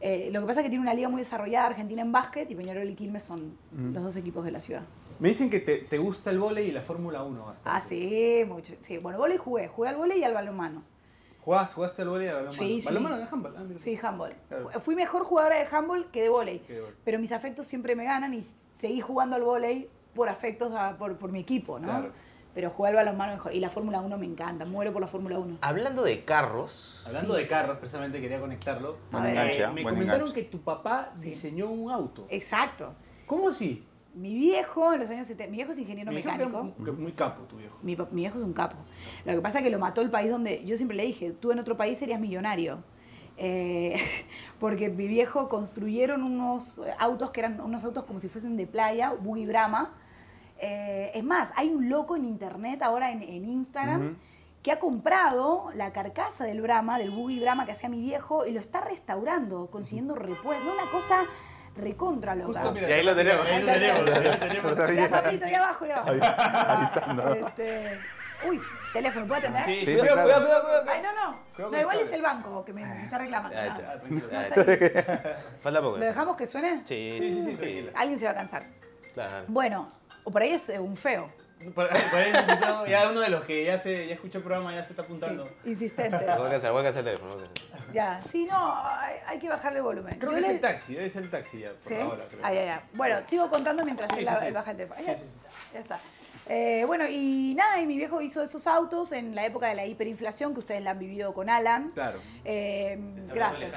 [0.01, 2.55] eh, lo que pasa es que tiene una liga muy desarrollada Argentina en básquet y
[2.55, 4.81] Peñarol y Quilmes son los dos equipos de la ciudad.
[5.19, 7.61] Me dicen que te, te gusta el vóley y la Fórmula 1 bastante.
[7.69, 8.73] Ah, sí, mucho.
[8.79, 9.67] Sí, bueno, vóley jugué.
[9.67, 10.81] Jugué al vóley y al balonmano.
[11.41, 12.51] ¿Jugaste, jugaste al al balonmano?
[12.51, 12.85] Sí, sí.
[12.85, 13.55] ¿Balonmano de handball?
[13.57, 13.63] Ah.
[13.75, 14.33] Sí, handball.
[14.47, 14.69] Claro.
[14.81, 16.61] Fui mejor jugadora de handball que de vóley.
[17.03, 18.43] Pero mis afectos siempre me ganan y
[18.79, 21.87] seguí jugando al vóley por afectos, a- por, por mi equipo, ¿no?
[21.87, 22.11] Claro.
[22.53, 23.53] Pero jugué al balonmano mejor.
[23.53, 24.65] Y la Fórmula 1 me encanta.
[24.65, 25.59] Muero por la Fórmula 1.
[25.61, 28.97] Hablando de carros, Hablando de carros, precisamente quería conectarlo.
[29.13, 30.33] Eh, me comentaron enganche.
[30.33, 32.25] que tu papá diseñó un auto.
[32.29, 32.93] Exacto.
[33.27, 33.85] ¿Cómo así?
[34.13, 36.73] Mi viejo, en los años 70, mi viejo es ingeniero era mecánico.
[36.77, 37.77] muy, muy capo tu viejo.
[37.81, 38.77] Mi, mi viejo es un capo.
[39.25, 40.63] Lo que pasa es que lo mató el país donde.
[40.65, 42.83] Yo siempre le dije, tú en otro país serías millonario.
[43.37, 43.97] Eh,
[44.59, 49.13] porque mi viejo construyeron unos autos que eran unos autos como si fuesen de playa,
[49.13, 49.93] Buggy Brahma.
[50.61, 54.17] Eh, es más, hay un loco en internet ahora en, en Instagram
[54.61, 58.51] que ha comprado la carcasa del Brahma, del Buggy Brahma que hacía mi viejo, y
[58.51, 60.67] lo está restaurando, consiguiendo repuestos.
[60.73, 61.23] Una cosa
[61.79, 62.59] recontra loca.
[62.61, 63.47] Justo, mira, Y ahí lo tenemos.
[63.47, 64.09] Ahí lo tenemos.
[64.09, 64.95] ahí lo tenemos.
[64.95, 66.11] Ya, papito, ya abajo, ya abajo.
[66.69, 67.33] Avisando.
[67.47, 67.99] Este,
[68.47, 68.59] uy,
[68.93, 69.63] teléfono, ¿puedo atender?
[69.65, 70.21] Sí, Sí, cuidado, claro.
[70.23, 70.85] cuidado, cuidado, cuidado.
[70.89, 71.39] Ay, no, no.
[71.55, 73.57] Creo No, igual es el banco que me, me está reclamando.
[73.57, 73.91] Ahí No, está.
[73.91, 74.27] Ah, tranquilo.
[74.31, 74.75] no, Ahí está está.
[74.75, 75.35] bien.
[75.61, 75.97] falta poco.
[75.97, 76.81] ¿Lo dejamos que suene?
[76.85, 77.91] Sí, Sí, sí, sí, tranquila.
[77.97, 78.63] Alguien se va a cansar.
[79.13, 79.43] Claro.
[79.47, 79.87] Bueno,
[80.23, 81.27] o por ahí es eh, un feo.
[81.75, 81.89] Por, por
[82.19, 82.31] ahí
[82.61, 85.03] no, ya uno de los que ya se ya escuchó el programa ya se está
[85.03, 85.49] Sí, apuntando.
[85.65, 86.17] insistente.
[86.37, 87.35] Voy a cansar, voy a cansar el teléfono.
[87.35, 87.93] voy a cansar.
[87.93, 90.17] Ya, sí, no, hay, hay que bajarle el volumen.
[90.19, 91.95] Creo Yo que es el taxi, debe ser el taxi ya, por ¿Sí?
[91.95, 92.25] ahora.
[92.29, 92.41] Creo.
[92.45, 92.83] Ah, ya, ya.
[92.93, 94.45] Bueno, sigo contando mientras Sí, él, sí, la- sí.
[94.45, 95.01] él baja el teléfono.
[95.05, 95.49] Ya, sí, sí.
[95.73, 95.99] ya está.
[96.47, 99.85] Eh, bueno, y nada, y mi viejo hizo esos autos en la época de la
[99.85, 101.91] hiperinflación, que ustedes la han vivido con Alan.
[101.91, 102.19] Claro.
[102.45, 102.97] Eh,
[103.33, 103.71] gracias.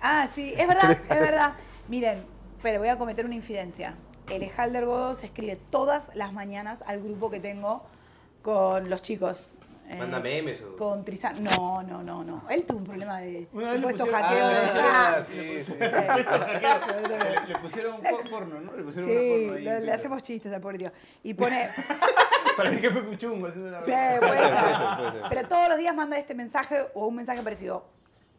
[0.00, 1.54] Ah, sí, es verdad, es verdad.
[1.88, 2.24] Miren,
[2.62, 3.94] pero voy a cometer una infidencia.
[4.28, 7.82] El Ejalder Godó se escribe todas las mañanas al grupo que tengo
[8.42, 9.52] con los chicos.
[9.86, 11.42] Eh, Manda memes o- Con Trizán.
[11.44, 12.44] No, no, no, no.
[12.48, 14.54] Él tuvo un problema de Una supuesto pusieron- hackeo de.
[14.54, 15.62] sí, Ah, sí, sí.
[15.64, 15.74] sí.
[17.48, 18.74] Le, pusieron por- porno, ¿no?
[18.76, 19.62] Le pusieron una Sí, porno ahí.
[19.64, 20.92] le, le hacemos chistes al pobre tío.
[21.22, 21.68] Y pone.
[22.56, 24.20] Para mí que fue cuchungo haciendo la Sí, verdad.
[24.20, 24.58] puede ser, ser.
[24.58, 25.22] puede ser, puede ser.
[25.28, 27.84] Pero todos los días manda este mensaje o un mensaje parecido.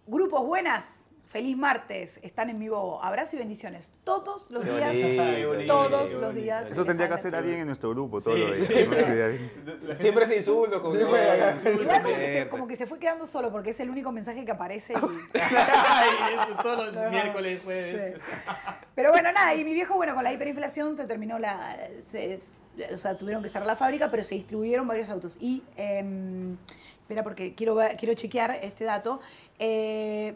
[0.08, 3.04] Grupos buenas, feliz martes, están en vivo.
[3.04, 3.92] Abrazo y bendiciones.
[4.04, 5.48] Todos los Qué días.
[5.48, 6.34] bonito, todos los bonito.
[6.34, 6.66] días.
[6.72, 9.40] Eso tendría que hacer alguien en nuestro grupo todos Sí, los días.
[9.40, 9.94] sí.
[10.00, 10.82] Siempre se insulto.
[10.82, 11.60] Como que, Igual
[12.04, 14.52] como que, se, como que se fue quedando solo porque es el único mensaje que
[14.52, 14.94] aparece.
[14.94, 14.96] y-
[15.40, 16.10] Ay,
[16.50, 17.10] eso todos los No.
[17.12, 18.14] miércoles, jueves.
[18.16, 18.22] Sí.
[18.96, 21.76] Pero bueno, nada, y mi viejo, bueno, con la hiperinflación se terminó la.
[22.06, 22.40] se-
[22.94, 25.38] o sea, tuvieron que cerrar la fábrica, pero se distribuyeron varios autos.
[25.42, 25.64] Y.
[25.76, 26.56] em,
[27.02, 29.20] espera, porque quiero, quiero chequear este dato.
[29.60, 30.36] Eh,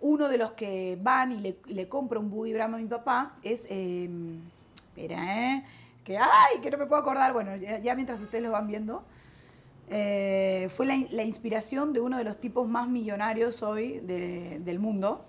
[0.00, 3.36] uno de los que van y le, le compra un Buggy Brahma a mi papá
[3.42, 3.66] es.
[3.70, 4.40] em,
[4.96, 5.64] espera, ¿eh?
[6.04, 7.32] Que, ay, que no me puedo acordar.
[7.32, 9.04] Bueno, ya, ya mientras ustedes lo van viendo.
[9.90, 14.78] eh, fue la, la inspiración de uno de los tipos más millonarios hoy de- del
[14.78, 15.24] mundo,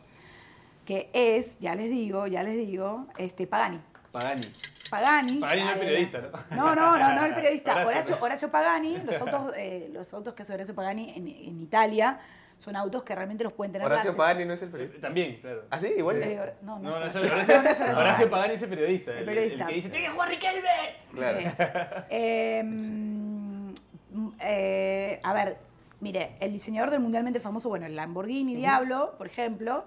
[0.86, 3.80] que es, ya les digo, ya les digo, este, Pagani.
[4.12, 4.52] Pagani.
[4.90, 5.40] Pagani.
[5.40, 6.56] Pagani no el Ay, periodista, ¿no?
[6.56, 7.72] No, no, no, no el periodista.
[7.86, 7.88] Horacio.
[8.16, 12.20] Horacio, Horacio Pagani, los autos, eh, los autos que hace Horacio Pagani en, en Italia
[12.60, 15.01] son autos que realmente los pueden tener Horacio Pagani no es el periodista.
[15.01, 15.64] También, claro.
[15.72, 15.93] ¿Ah, sí?
[15.97, 16.22] Igual.
[16.22, 18.53] Eh, Hor- no, no, No, no, es es Horacio- Pagani.
[18.53, 19.18] Es el periodista.
[19.18, 19.66] El periodista.
[19.66, 20.70] que dice, tiene que jugar Riquelme.
[21.14, 21.39] Claro.
[21.39, 21.45] Sí.
[22.12, 23.72] Eh, mm,
[24.41, 25.57] eh, a ver,
[26.01, 29.86] mire, el diseñador del mundialmente famoso, bueno, el Lamborghini Diablo, por ejemplo,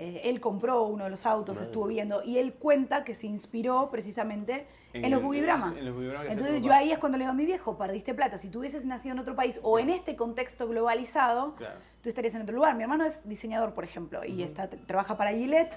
[0.00, 3.90] eh, él compró uno de los autos, estuvo viendo, y él cuenta que se inspiró
[3.90, 5.74] precisamente en, En los el- Bugibrama.
[5.78, 8.14] en los Bugibrama que se Entonces yo ahí es cuando le digo, mi viejo, perdiste
[8.14, 8.38] plata.
[8.38, 11.78] Si tú hubieses nacido en otro país o en este contexto globalizado, Claro.
[12.02, 12.74] tú estarías en otro lugar.
[12.76, 15.74] Mi hermano es diseñador, por ejemplo, y está, trabaja para Gillette.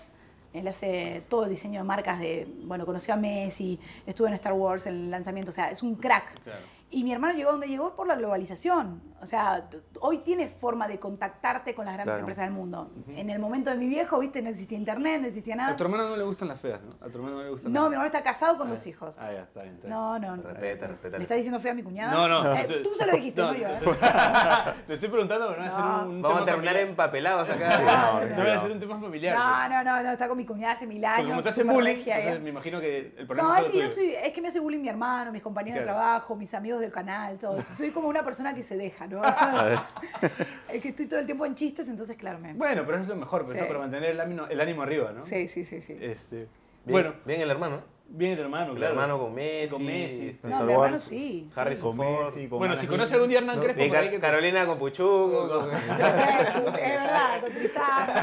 [0.54, 4.54] Él hace todo el diseño de marcas de, bueno, conoció a Messi, estuvo en Star
[4.54, 6.40] Wars, en el lanzamiento, o sea, es un crack.
[6.44, 6.60] Claro.
[6.94, 9.02] Y mi hermano llegó donde llegó por la globalización.
[9.20, 9.68] O sea,
[10.02, 12.20] hoy tiene forma de contactarte con las grandes Claro.
[12.20, 12.92] empresas del mundo.
[13.08, 15.76] En el momento de mi viejo, viste, no existía internet, no existía A nada.
[15.78, 16.94] tu hermano no le gustan las feas, ¿no?
[17.06, 18.86] A tu hermano no le gustan No, las mi hermano está casado con Ah, dos
[18.86, 19.18] hijos.
[19.20, 19.76] Ah, ya, está bien.
[19.76, 19.98] Está bien.
[19.98, 20.44] No, no, no.
[20.44, 21.18] Respeta, respeta.
[21.18, 22.12] ¿Le estás diciendo fea a mi cuñada?
[22.14, 22.54] No, no.
[22.54, 23.68] Eh, tú se lo dijiste, no, No, yo.
[23.70, 24.74] te- ¿eh?
[24.90, 26.04] estoy preguntando, pero no va a ser No.
[26.04, 26.90] un, un Vamos a tema terminar familiar.
[26.90, 27.80] empapelados acá.
[28.38, 29.38] No, va a ser un tema familiar.
[29.38, 31.30] No, no, no, no, está con mi cuñada hace mil Porque años.
[31.30, 33.88] como te hacen bullying, regia entonces me imagino que el problema No, es que yo
[33.88, 36.92] soy, es que me hace bullying mi hermano, mis compañeros de trabajo, mis amigos del
[36.92, 37.62] canal, todo.
[37.66, 39.22] Soy como una persona que se deja, ¿no?
[40.70, 42.54] es que estoy todo el tiempo en chistes, entonces claro, me...
[42.54, 43.60] Bueno, pero eso es lo mejor, pues, Sí.
[43.60, 43.68] ¿no?
[43.68, 45.22] para mantener el ánimo, el ánimo arriba, ¿no?
[45.22, 45.98] Sí, sí, sí, sí.
[46.00, 46.48] Este, Bien,
[46.86, 47.82] bueno, bien el hermano.
[48.10, 48.94] bien el hermano, El claro.
[48.94, 49.70] hermano con Messi.
[49.74, 50.28] Con Messi.
[50.30, 51.50] este, No, mi hermano sí.
[51.54, 51.60] sí.
[51.60, 52.06] Harrison Con.
[52.26, 53.62] Messi, con Bueno, si conoce algún día a Hernán ¿No?
[53.62, 55.48] Crespo, Bien, por ahí Ca- que Carolina con Puchugo.
[55.50, 58.14] con- es verdad, con Trizano,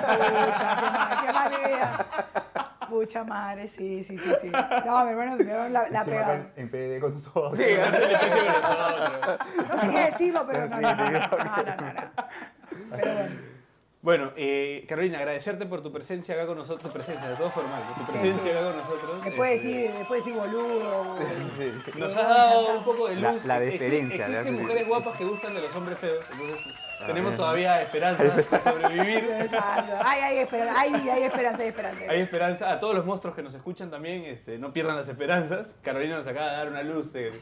[0.46, 2.06] pucha, qué mal, qué mal idea.
[2.91, 4.49] Pucha madre, sí, sí, sí, sí.
[4.84, 6.34] No, mi hermano, mi hermano la, la pegaba.
[6.34, 7.20] acá en, PDD con.
[7.57, 9.38] Sí, especie con nosotros.
[9.68, 12.11] No quería decirlo, pero no, Sí, no, no, sí, no, no, no, no.
[12.97, 13.49] Pero bueno.
[14.03, 17.82] Bueno, eh, Carolina, agradecerte por tu presencia acá con nosotros, tu presencia, de todo formal,
[17.98, 18.48] tu Sí, presencia sí.
[18.48, 19.24] acá con nosotros.
[19.24, 21.05] Después Este, decir, después decir boludo.
[21.18, 23.44] Nos Huevón, has dado un poco de La- luz.
[23.44, 24.62] la Exi- deferencia, Existen la deferencia.
[24.62, 26.59] mujeres guapas que gustan de los hombres feos, entonces
[27.03, 29.30] Ah, tenemos todavía esperanza de sobrevivir.
[30.03, 32.01] Hay, hay esperanza, hay, hay esperanza, hay esperanza.
[32.09, 32.70] Hay esperanza.
[32.72, 35.68] A todos los monstruos que nos escuchan también, este, no pierdan las esperanzas.
[35.82, 37.14] Carolina nos acaba de dar una luz.
[37.14, 37.32] eh,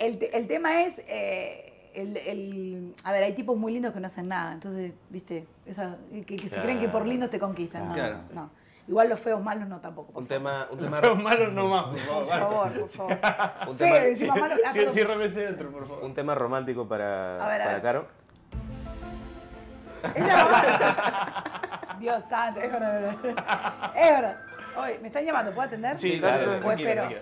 [0.00, 4.00] El, te- el tema es, eh, el, el- a ver, hay tipos muy lindos que
[4.00, 7.88] no hacen nada, entonces, viste, Esa- que, que se creen que por lindos te conquistan.
[7.88, 8.18] No, Claro.
[8.32, 8.50] no.
[8.86, 10.12] Igual los feos malos no tampoco.
[10.18, 12.26] Un tema, un tema, Feos malos no más, por favor.
[12.26, 13.18] Por favor, por favor.
[13.68, 14.54] Un Feo, tema- encima malo.
[14.66, 14.94] ah, Sí, perdón.
[14.94, 16.04] Ciérrame ese dentro, por favor.
[16.04, 17.82] un tema romántico para, A ver, a para ver.
[17.82, 18.06] Caro.
[21.98, 23.10] Dios santo, es verdad.
[23.12, 23.92] es verdad.
[23.94, 24.36] Es verdad.
[24.76, 25.52] Oye, ¿me están llamando?
[25.54, 25.96] ¿Puedo atender?
[25.96, 26.58] Sí, claro.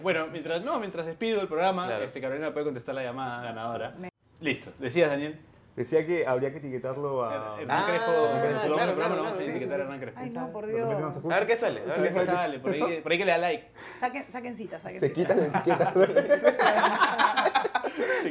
[0.03, 2.03] Bueno, mientras, no, mientras despido el programa, Claro.
[2.05, 3.95] este, Carolina puede contestar la llamada ganadora.
[3.99, 4.12] Me-
[4.43, 4.73] Listo.
[4.79, 5.41] Decías, Daniel.
[5.75, 7.59] Decía que habría que etiquetarlo a...
[7.59, 10.21] Hernán Ah, Crespo, claro, claro, programa, claro, lo vamos a etiquetar a Hernán Crespo.
[10.23, 11.25] Ay, no, por Dios.
[11.25, 11.81] A ver qué sale.
[11.81, 12.27] A ver qué sale.
[12.27, 13.71] sale, por ahí, que, por ahí que le da like.
[13.99, 15.35] Saquen, saquen cita, saquen Se cita.
[15.35, 15.95] quita la etiqueta.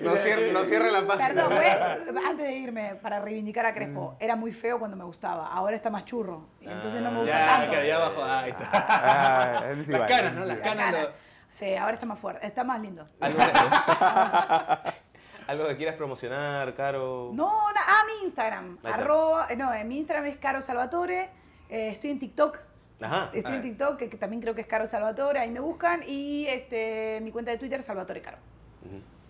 [0.03, 1.27] No cierre, no cierre la página.
[1.29, 5.47] Perdón, fue- antes de irme, para reivindicar a Crespo, era muy feo cuando me gustaba,
[5.47, 6.47] ahora está más churro.
[6.61, 7.71] Y entonces no me gusta Ya, tanto.
[7.71, 8.21] claro, ya abajo.
[8.23, 8.69] ah, ahí está.
[8.73, 10.45] Ah, es Las canas, ¿no?
[10.45, 10.91] Las canas.
[10.93, 13.05] Lo- Sí, ahora está más fuerte, está más lindo.
[15.51, 17.31] Algo que, quieras promocionar, Caro.
[17.33, 17.43] No,
[17.73, 18.77] no, ah, mi Instagram.
[18.85, 21.29] Arroba, eh, no, eh, mi Instagram es Caro Salvatore.
[21.69, 22.57] eh, estoy en TikTok.
[23.01, 23.29] Ajá.
[23.33, 23.55] Estoy Ah.
[23.57, 26.03] en TikTok, que, que también creo que es Caro Salvatore, ahí me buscan.
[26.07, 28.37] Y este, mi cuenta de Twitter, Salvatore Caro.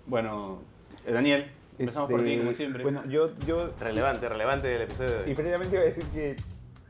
[0.05, 0.61] Bueno,
[1.07, 2.83] Daniel, empezamos por ti, Este, como siempre.
[2.83, 5.35] Bueno, yo, yo Relevante, relevante del episodio de Y hoy.
[5.35, 6.35] previamente iba a decir que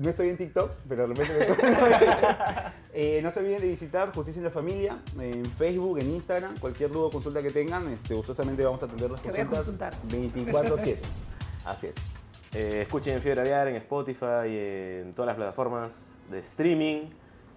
[0.02, 4.39] no estoy en TikTok, pero de repente me eh, No se olviden de visitar Justicia
[4.39, 6.58] en la Familia en Facebook, en Instagram.
[6.58, 9.45] Cualquier duda o consulta que tengan, este, gustosamente vamos a atender las Te voy a
[9.45, 9.93] consultar.
[10.10, 10.97] 24-7.
[11.66, 11.93] Así es.
[12.54, 17.10] Eh, escuchen Fiebre Aviar en Spotify y en todas las plataformas de streaming.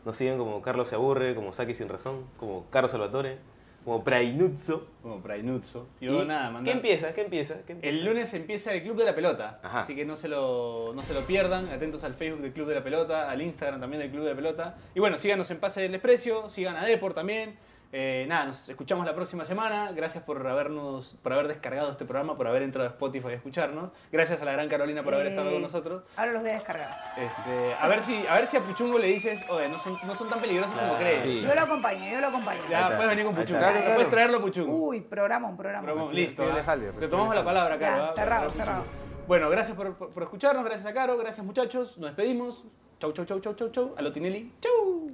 [0.05, 3.39] Nos siguen como Carlos se aburre, como Saki sin razón, como Carlos Salvatore,
[3.85, 4.87] como Prainuzzo.
[5.03, 5.87] Como Prainuzzo.
[6.01, 6.77] Y- nada, ¿Qué mandar.
[6.77, 7.15] empieza?
[7.15, 7.63] ¿Qué empieza?
[7.67, 7.97] ¿Qué empieza?
[7.99, 9.81] El lunes empieza el Club de la Pelota, Ajá.
[9.81, 12.75] así que no se, lo, no se lo pierdan, atentos al Facebook del Club de
[12.77, 14.77] la Pelota, al Instagram también del Club de la Pelota.
[14.95, 17.57] Y bueno, síganos en Pase del Desprecio, sigan a Depor también.
[17.97, 19.93] Eh, nada, nos escuchamos la próxima semana.
[19.93, 23.93] Gracias por habernos, por haber descargado este programa, por haber entrado a Spotify a escucharnos.
[24.11, 26.03] Gracias a la gran Carolina por haber estado Eh, con nosotros.
[26.17, 26.99] Ahora los voy a descargar.
[27.17, 30.17] Este, a ver si, a ver si a Puchungo le dices, oye, no son, no
[30.17, 31.23] son tan peligrosos como crees.
[31.23, 31.43] sí.
[31.43, 32.63] Yo lo acompaño, yo lo acompaño.
[32.69, 33.61] Ya, puedes venir con Puchungo.
[33.61, 33.69] está.
[33.71, 33.95] Claro, claro.
[33.95, 34.77] Puedes traerlo a Puchungo.
[34.89, 36.13] Uy, programa, un programa.
[36.13, 36.43] Listo.
[36.43, 36.77] ¿ah?
[36.99, 37.97] Te tomamos la palabra, Caro.
[37.99, 38.09] Ya, ¿ah?
[38.09, 38.83] cerrado, cerrado.
[39.29, 41.97] Bueno, gracias por, por- por escucharnos, gracias a Caro, gracias muchachos.
[41.99, 42.65] Nos despedimos.
[42.99, 43.95] Chau, chau, chau, chau, chau, chau.
[43.97, 44.53] A lo Tinelli.
[44.61, 45.13] Chau.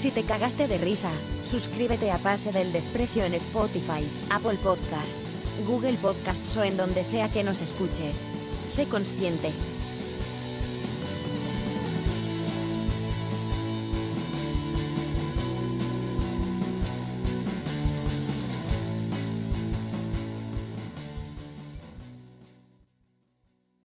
[0.00, 1.10] Si te cagaste de risa,
[1.44, 7.28] suscríbete a Pase del Desprecio en Spotify, Apple Podcasts, Google Podcasts o en donde sea
[7.28, 8.30] que nos escuches.
[8.66, 9.52] Sé consciente.